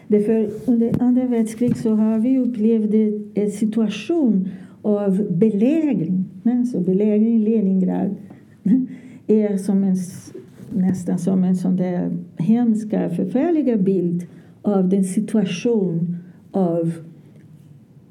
Därför 0.07 0.51
under 0.67 1.03
andra 1.03 1.27
världskriget 1.27 1.77
så 1.77 1.95
har 1.95 2.19
vi 2.19 2.39
upplevt 2.39 2.95
en 3.35 3.51
situation 3.51 4.49
av 4.83 5.27
belägring. 5.31 6.25
Alltså 6.45 6.81
belägring 6.81 7.37
i 7.37 7.39
Leningrad 7.39 8.15
är 9.27 9.57
som 9.57 9.85
en 9.85 9.97
nästan 10.75 11.19
som 11.19 11.45
en 11.45 11.57
sån 11.57 11.77
där 11.77 12.17
hemska, 12.37 13.11
förfärliga 13.11 13.77
bild 13.77 14.27
av 14.63 14.89
den 14.89 15.05
situation 15.05 16.17
av 16.51 16.93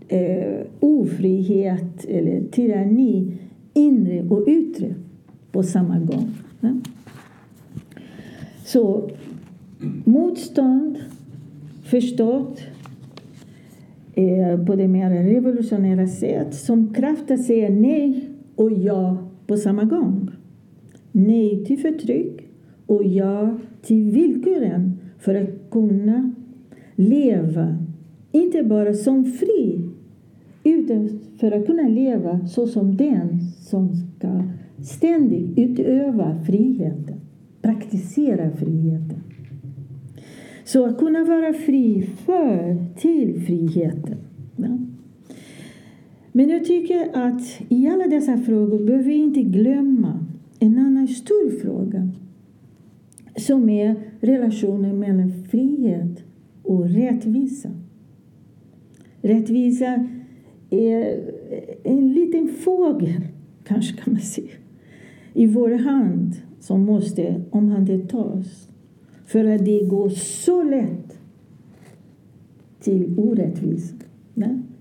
eh, 0.07 0.61
ofrihet 0.79 2.05
eller 2.05 2.41
tyranni, 2.51 3.37
inre 3.73 4.23
och 4.29 4.47
yttre, 4.47 4.95
på 5.51 5.63
samma 5.63 5.99
gång. 5.99 6.31
Så 8.65 9.09
motstånd, 10.05 10.97
förstått 11.83 12.61
eh, 14.13 14.65
på 14.65 14.75
det 14.75 14.87
mer 14.87 15.23
revolutionära 15.23 16.07
sätt 16.07 16.55
som 16.55 16.93
kraft 16.93 17.31
att 17.31 17.43
säga 17.43 17.69
nej 17.69 18.29
och 18.55 18.71
ja 18.71 19.17
på 19.47 19.57
samma 19.57 19.83
gång. 19.83 20.29
Nej 21.11 21.65
till 21.65 21.79
förtryck, 21.79 22.41
och 22.85 23.03
ja 23.05 23.57
till 23.81 24.11
villkoren 24.11 24.99
för 25.19 25.35
att 25.35 25.49
kunna 25.71 26.31
leva, 26.95 27.77
inte 28.31 28.63
bara 28.63 28.93
som 28.93 29.25
fri, 29.25 29.89
utan 30.63 31.19
för 31.39 31.51
att 31.51 31.65
kunna 31.65 31.87
leva 31.87 32.47
så 32.47 32.67
som 32.67 32.95
den 32.95 33.39
som 33.59 33.89
ska 33.95 34.43
ständigt 34.83 35.59
utöva 35.59 36.43
friheten, 36.45 37.15
praktisera 37.61 38.51
friheten. 38.51 39.23
Så 40.63 40.85
att 40.85 40.97
kunna 40.97 41.23
vara 41.23 41.53
fri 41.53 42.09
för 42.25 42.85
till 42.97 43.41
friheten. 43.41 44.17
Ja. 44.55 44.77
Men 46.31 46.49
jag 46.49 46.65
tycker 46.65 47.09
att 47.13 47.61
i 47.69 47.87
alla 47.87 48.07
dessa 48.07 48.37
frågor 48.37 48.85
behöver 48.85 49.05
vi 49.05 49.15
inte 49.15 49.41
glömma 49.41 50.25
en 50.59 50.79
annan 50.79 51.07
stor 51.07 51.59
fråga 51.61 52.09
som 53.35 53.69
är 53.69 53.95
relationen 54.19 54.99
mellan 54.99 55.33
frihet 55.51 56.23
och 56.63 56.89
rättvisa. 56.89 57.69
Rättvisa 59.21 60.07
är 60.69 61.19
en 61.83 62.13
liten 62.13 62.47
fågel, 62.47 63.21
kanske 63.63 63.97
kan 63.97 64.13
man 64.13 64.21
säga, 64.21 64.60
i 65.33 65.47
vår 65.47 65.71
hand 65.71 66.35
som 66.59 66.81
måste 66.85 67.41
omhändertas 67.49 68.67
för 69.25 69.45
att 69.45 69.65
det 69.65 69.79
går 69.79 70.09
så 70.09 70.63
lätt 70.63 71.17
till 72.79 73.13
orättvisa. 73.17 73.95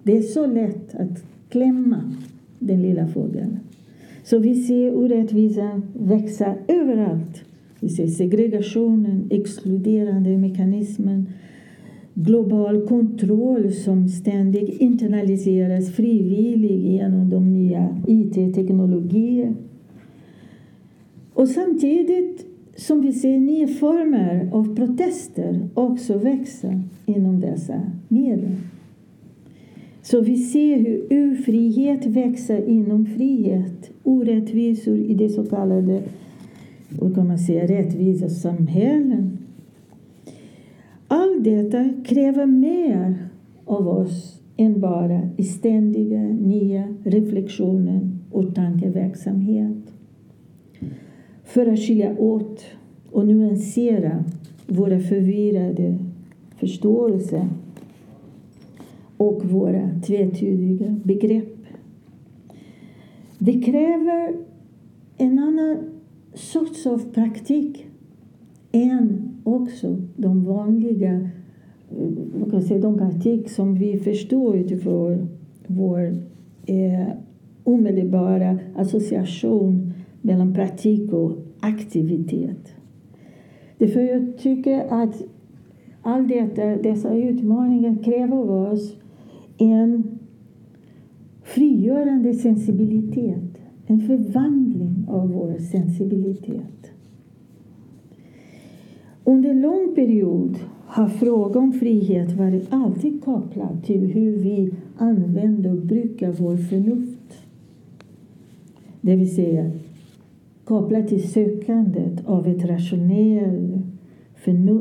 Det 0.03 0.17
är 0.17 0.23
så 0.23 0.47
lätt 0.47 0.95
att 0.95 1.25
klämma 1.49 2.13
den 2.59 2.83
lilla 2.83 3.09
fågeln. 3.09 3.59
Så 4.25 4.39
vi 4.39 4.63
ser 4.63 4.95
orättvisan 4.95 5.83
växa 5.99 6.55
överallt. 6.69 7.45
Vi 7.81 7.89
ser 7.89 8.07
segregationen, 8.07 9.27
exkluderande 9.31 10.39
mekanismen, 10.39 11.27
global 12.15 12.87
kontroll 12.87 13.73
som 13.73 14.09
ständigt 14.09 14.81
internaliseras 14.81 15.91
frivilligt 15.93 16.85
genom 16.85 17.31
de 17.31 17.53
nya 17.53 17.97
it-teknologierna 18.07 19.55
och 21.41 21.49
samtidigt 21.49 22.47
som 22.77 23.01
vi 23.01 23.13
ser 23.13 23.39
nya 23.39 23.69
former 23.69 24.51
av 24.53 24.77
protester 24.77 25.69
också 25.75 26.19
växa 26.19 26.83
inom 27.07 27.41
dessa 27.41 27.83
medel. 28.09 28.57
Så 30.03 30.21
vi 30.21 30.37
ser 30.37 30.79
hur 30.79 31.05
ofrihet 31.05 32.07
växer 32.07 32.69
inom 32.69 33.07
frihet, 33.07 33.91
orättvisor 34.03 34.99
i 34.99 35.15
det 35.15 35.29
så 35.29 35.47
kallade 35.47 36.03
och 36.99 37.15
kan 37.15 37.29
man 37.29 37.39
säga, 37.39 37.67
rättvisa 37.67 38.29
samhällen. 38.29 39.39
Allt 41.09 41.45
detta 41.45 41.91
kräver 42.05 42.47
mer 42.47 43.19
av 43.65 43.89
oss 43.89 44.41
än 44.57 44.81
bara 44.81 45.29
ständiga 45.59 46.23
nya 46.23 46.95
reflektioner 47.05 48.11
och 48.31 48.55
tankeverksamhet. 48.55 50.00
För 51.51 51.67
att 51.67 51.79
skilja 51.79 52.19
åt 52.19 52.65
och 53.11 53.27
nyansera 53.27 54.25
våra 54.67 55.01
förvirrade 55.01 55.99
förståelser 56.57 57.49
och 59.17 59.45
våra 59.45 59.91
tvetydiga 60.07 60.97
begrepp. 61.05 61.57
Det 63.39 63.63
kräver 63.63 64.37
en 65.17 65.39
annan 65.39 65.77
sorts 66.35 66.87
av 66.87 67.13
praktik 67.13 67.87
än 68.73 69.31
också 69.45 69.97
de 70.17 70.45
vanliga 70.45 71.29
man 72.41 72.51
kan 72.51 72.63
säga, 72.63 72.81
de 72.81 72.99
praktik 72.99 73.51
som 73.51 73.75
vi 73.75 73.99
förstår 73.99 74.57
utifrån 74.57 75.29
vår 75.67 76.17
eh, 76.67 77.09
omedelbara 77.65 78.59
association 78.77 79.90
mellan 80.23 80.55
praktik 80.55 81.13
och 81.13 81.33
aktivitet. 81.61 82.75
Därför 83.79 84.01
jag 84.01 84.39
tycker 84.39 85.03
att 85.03 85.23
all 86.03 86.29
detta, 86.29 86.67
dessa 86.67 87.15
utmaningar 87.15 88.03
kräver 88.05 88.37
av 88.37 88.51
oss 88.51 88.97
en 89.59 90.19
frigörande 91.43 92.35
sensibilitet, 92.35 93.59
en 93.87 94.01
förvandling 94.01 95.07
av 95.09 95.33
vår 95.33 95.59
sensibilitet. 95.59 96.93
Under 99.25 99.51
en 99.51 99.61
lång 99.61 99.95
period 99.95 100.59
har 100.87 101.09
frågan 101.09 101.63
om 101.63 101.73
frihet 101.73 102.33
varit 102.33 102.67
alltid 102.71 103.25
kopplad 103.25 103.85
till 103.85 104.01
hur 104.01 104.37
vi 104.37 104.75
använder 104.97 105.71
och 105.71 105.87
brukar 105.87 106.33
vår 106.33 106.57
förnuft. 106.57 107.47
Det 109.01 109.17
vill 109.17 109.35
säga 109.35 109.71
kopplat 110.71 111.09
till 111.09 111.33
sökandet 111.33 112.27
av 112.27 112.49
ett 112.49 112.65
rationellt, 112.65 113.85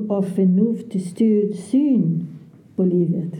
av 0.09 0.21
förnuft 0.21 1.01
styrd 1.01 1.55
syn 1.55 2.27
på 2.75 2.83
livet 2.83 3.33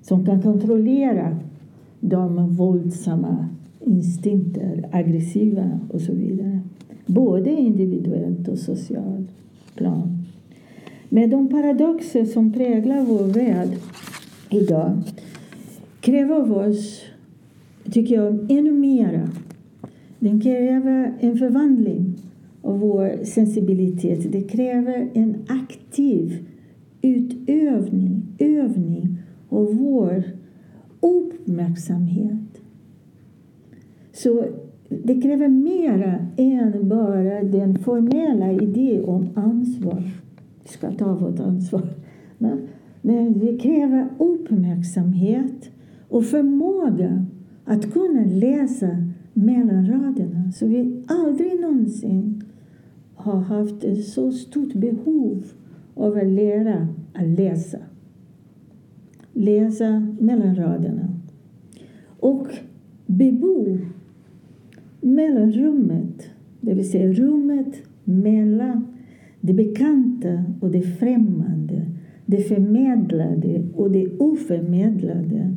som 0.00 0.26
kan 0.26 0.42
kontrollera 0.42 1.36
de 2.00 2.54
våldsamma 2.54 3.48
instinkter, 3.80 4.88
aggressiva 4.92 5.80
och 5.90 6.00
så 6.00 6.12
vidare. 6.12 6.60
Både 7.06 7.50
individuellt 7.50 8.48
och 8.48 8.58
socialt 8.58 9.28
plan. 9.74 10.24
Men 11.08 11.30
de 11.30 11.48
paradoxer 11.48 12.24
som 12.24 12.52
präglar 12.52 13.02
vår 13.02 13.24
värld 13.24 13.68
idag 14.50 15.02
kräver 16.00 16.34
av 16.34 16.52
oss, 16.52 17.02
tycker 17.90 18.14
jag, 18.14 18.50
ännu 18.50 18.72
mera. 18.72 19.28
Den 20.22 20.40
kräver 20.40 21.14
en 21.20 21.36
förvandling 21.36 22.18
av 22.62 22.80
vår 22.80 23.24
sensibilitet. 23.24 24.32
Det 24.32 24.42
kräver 24.42 25.10
en 25.14 25.36
aktiv 25.48 26.48
utövning, 27.02 28.22
övning 28.38 29.18
av 29.48 29.76
vår 29.76 30.22
uppmärksamhet. 31.00 32.60
Så 34.12 34.44
det 34.88 35.20
kräver 35.20 35.48
mera 35.48 36.26
än 36.36 36.88
bara 36.88 37.42
den 37.42 37.78
formella 37.78 38.52
idén 38.52 39.04
om 39.04 39.28
ansvar. 39.34 40.02
Vi 40.62 40.68
ska 40.68 40.90
ta 40.90 41.14
vårt 41.14 41.40
ansvar. 41.40 41.88
Men 43.02 43.38
det 43.38 43.58
kräver 43.58 44.08
uppmärksamhet 44.18 45.70
och 46.08 46.24
förmåga 46.24 47.26
att 47.64 47.92
kunna 47.92 48.24
läsa 48.24 49.11
mellan 49.32 49.86
raderna. 49.86 50.52
Så 50.52 50.66
vi 50.66 51.02
aldrig 51.06 51.60
någonsin 51.60 52.44
har 53.14 53.40
haft 53.40 53.84
ett 53.84 54.04
så 54.04 54.32
stort 54.32 54.74
behov 54.74 55.44
av 55.94 56.16
att 56.16 56.26
lära 56.26 56.88
att 57.12 57.38
läsa. 57.38 57.78
Läsa 59.32 60.06
mellan 60.20 60.56
raderna. 60.56 61.08
Och 62.04 62.48
bebo 63.06 63.78
mellanrummet, 65.00 66.30
det 66.60 66.74
vill 66.74 66.90
säga 66.90 67.12
rummet 67.12 67.82
mellan 68.04 68.86
det 69.40 69.52
bekanta 69.52 70.44
och 70.60 70.70
det 70.70 70.82
främmande, 70.82 71.86
det 72.26 72.42
förmedlade 72.42 73.62
och 73.74 73.90
det 73.90 74.08
oförmedlade, 74.18 75.54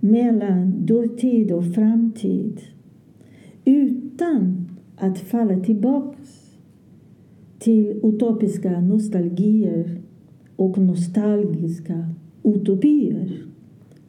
mellan 0.00 0.86
dåtid 0.86 1.52
och 1.52 1.74
framtid, 1.74 2.60
utan 3.68 4.68
att 4.96 5.18
falla 5.18 5.60
tillbaka 5.60 6.18
till 7.58 8.00
utopiska 8.02 8.80
nostalgier 8.80 10.00
och 10.56 10.78
nostalgiska 10.78 12.08
utopier. 12.42 13.42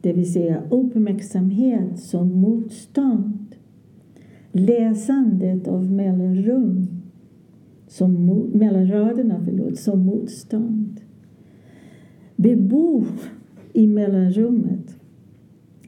Det 0.00 0.12
vill 0.12 0.32
säga 0.32 0.62
uppmärksamhet 0.70 1.98
som 1.98 2.40
motstånd 2.40 3.40
läsandet 4.52 5.68
av 5.68 5.92
mellanrum, 5.92 6.86
som, 7.88 8.26
mellan 8.54 8.90
raderna 8.90 9.40
förlåt, 9.44 9.78
som 9.78 10.06
motstånd. 10.06 11.00
Bebo 12.36 13.04
i 13.72 13.86
mellanrummet 13.86 14.96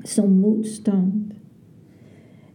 som 0.04 0.40
motstånd. 0.40 1.21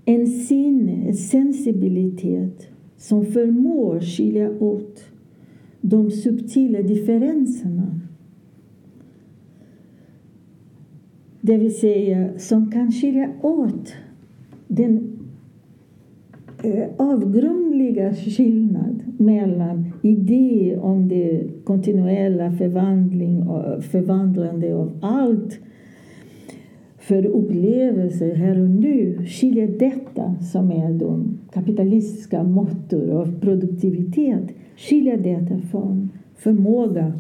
En 0.10 0.28
sinne, 0.28 1.08
en 1.08 1.14
sensibilitet 1.14 2.68
som 2.98 3.26
förmår 3.26 4.00
skilja 4.00 4.52
åt 4.60 5.04
de 5.82 6.12
subtila 6.12 6.82
differenserna. 6.82 8.00
Det 11.42 11.58
vill 11.58 11.80
säga 11.80 12.30
som 12.38 12.72
kan 12.72 12.92
skilja 12.92 13.30
åt 13.42 13.94
den 14.68 15.20
eh, 16.64 16.88
avgrundliga 16.98 18.14
skillnad 18.14 19.04
mellan 19.18 19.94
idé 20.02 20.78
om 20.82 21.08
det 21.08 21.48
kontinuella 21.64 22.52
förvandling, 22.52 23.46
förvandlande 23.82 24.76
av 24.76 24.92
allt 25.02 25.60
för 27.08 27.26
upplevelser 27.26 28.36
här 28.36 28.62
och 28.62 28.70
nu 28.70 29.26
skiljer 29.26 29.68
detta, 29.68 30.36
som 30.42 30.72
är 30.72 30.94
de 30.94 31.38
kapitalistiska 31.54 32.44
måttor 32.44 33.10
av 33.10 33.40
produktivitet, 33.40 34.44
skiljer 34.78 35.18
detta 35.18 35.62
från 35.62 36.10
förmåga 36.36 37.14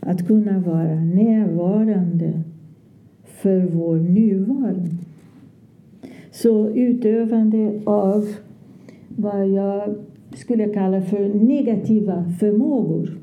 att 0.00 0.26
kunna 0.26 0.58
vara 0.58 0.94
närvarande 0.94 2.42
för 3.24 3.60
vår 3.60 3.96
nuvaro. 3.96 4.84
Så 6.30 6.68
utövande 6.68 7.80
av 7.84 8.24
vad 9.08 9.48
jag 9.48 9.94
skulle 10.34 10.68
kalla 10.68 11.02
för 11.02 11.34
negativa 11.34 12.24
förmågor. 12.40 13.18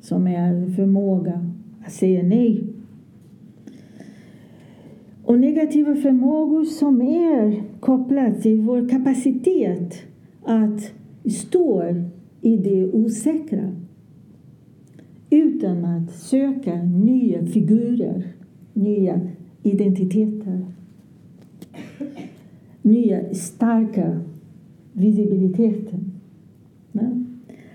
Som 0.00 0.26
är 0.26 0.66
förmåga 0.66 1.50
att 1.84 1.92
säga 1.92 2.22
nej. 2.22 2.73
Och 5.24 5.38
negativa 5.38 5.94
förmågor 5.94 6.64
som 6.64 7.02
är 7.02 7.62
kopplade 7.80 8.34
till 8.34 8.60
vår 8.60 8.88
kapacitet 8.88 9.94
att 10.42 10.92
stå 11.24 11.84
i 12.40 12.56
det 12.56 12.92
osäkra 12.92 13.72
utan 15.30 15.84
att 15.84 16.10
söka 16.10 16.82
nya 16.82 17.46
figurer, 17.46 18.22
nya 18.72 19.20
identiteter. 19.62 20.66
nya 22.82 23.34
starka 23.34 24.20
visibiliteten. 24.92 26.12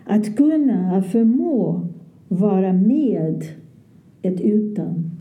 Att 0.05 0.35
kunna 0.35 1.03
förmå 1.03 1.87
vara 2.27 2.73
med 2.73 3.43
ett 4.21 4.41
utan 4.41 5.11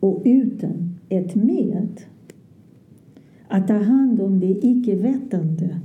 och 0.00 0.22
utan 0.24 0.87
ett 1.08 1.34
med. 1.34 2.00
Att 3.48 3.68
ta 3.68 3.74
hand 3.74 4.20
om 4.20 4.40
det 4.40 4.66
icke-vetande. 4.66 5.80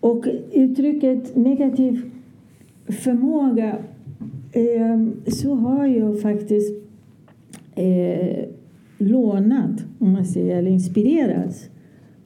Och 0.00 0.26
uttrycket 0.52 1.36
negativ 1.36 2.10
förmåga 2.86 3.78
eh, 4.52 5.06
så 5.26 5.54
har 5.54 5.86
jag 5.86 6.20
faktiskt 6.20 6.74
eh, 7.74 8.44
lånat, 8.98 9.84
om 9.98 10.12
man 10.12 10.24
säger, 10.24 10.56
eller 10.56 10.70
inspirerats 10.70 11.68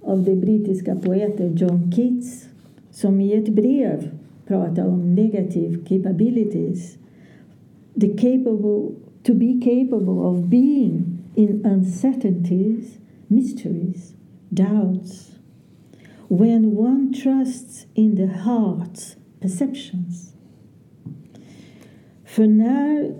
av 0.01 0.25
den 0.25 0.41
brittiska 0.41 0.97
poeten 0.97 1.57
John 1.57 1.93
Keats 1.93 2.49
som 2.91 3.21
i 3.21 3.35
ett 3.35 3.49
brev 3.49 4.11
pratar 4.47 4.87
om 4.87 5.15
negative 5.15 5.79
capabilities. 5.89 6.99
The 8.01 8.09
capable, 8.09 8.95
to 9.25 9.35
be 9.35 9.59
capable 9.61 10.29
of 10.29 10.51
being 10.51 11.25
in 11.35 11.63
uncertainties, 11.65 12.99
mysteries, 13.29 14.15
doubts. 14.53 15.33
When 16.29 16.73
one 16.73 17.13
trusts 17.13 17.87
in 17.95 18.17
the 18.17 18.27
heart's 18.27 19.17
perceptions. 19.41 20.35
För 22.25 22.47
när 22.47 23.15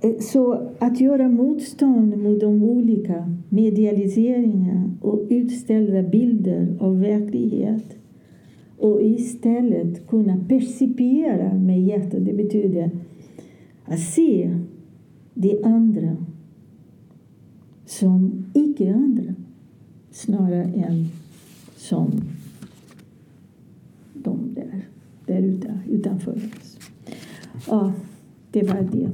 eh, 0.00 0.18
så 0.20 0.68
att 0.78 1.00
göra 1.00 1.28
motstånd 1.28 2.16
mot 2.16 2.40
de 2.40 2.62
olika 2.62 3.34
medialiseringar 3.48 4.90
och 5.00 5.26
utställda 5.30 6.02
bilder 6.02 6.76
av 6.80 7.00
verklighet 7.00 7.96
och 8.78 9.02
istället 9.02 10.06
kunna 10.06 10.44
percipiera 10.48 11.54
med 11.54 11.82
hjärtat, 11.82 12.24
det 12.24 12.32
betyder 12.32 12.90
att 13.84 14.00
se 14.00 14.50
det 15.40 15.62
andra 15.64 16.16
som 17.86 18.44
icke-andra 18.54 19.34
snarare 20.10 20.64
än 20.64 21.08
som 21.76 22.22
de 24.14 24.54
där, 24.54 24.86
där 25.26 25.42
ute, 25.42 25.80
utanför 25.88 26.36
oss. 26.36 26.78
Ja, 27.68 27.92
det 28.50 28.62
var 28.62 28.88
det. 28.92 29.10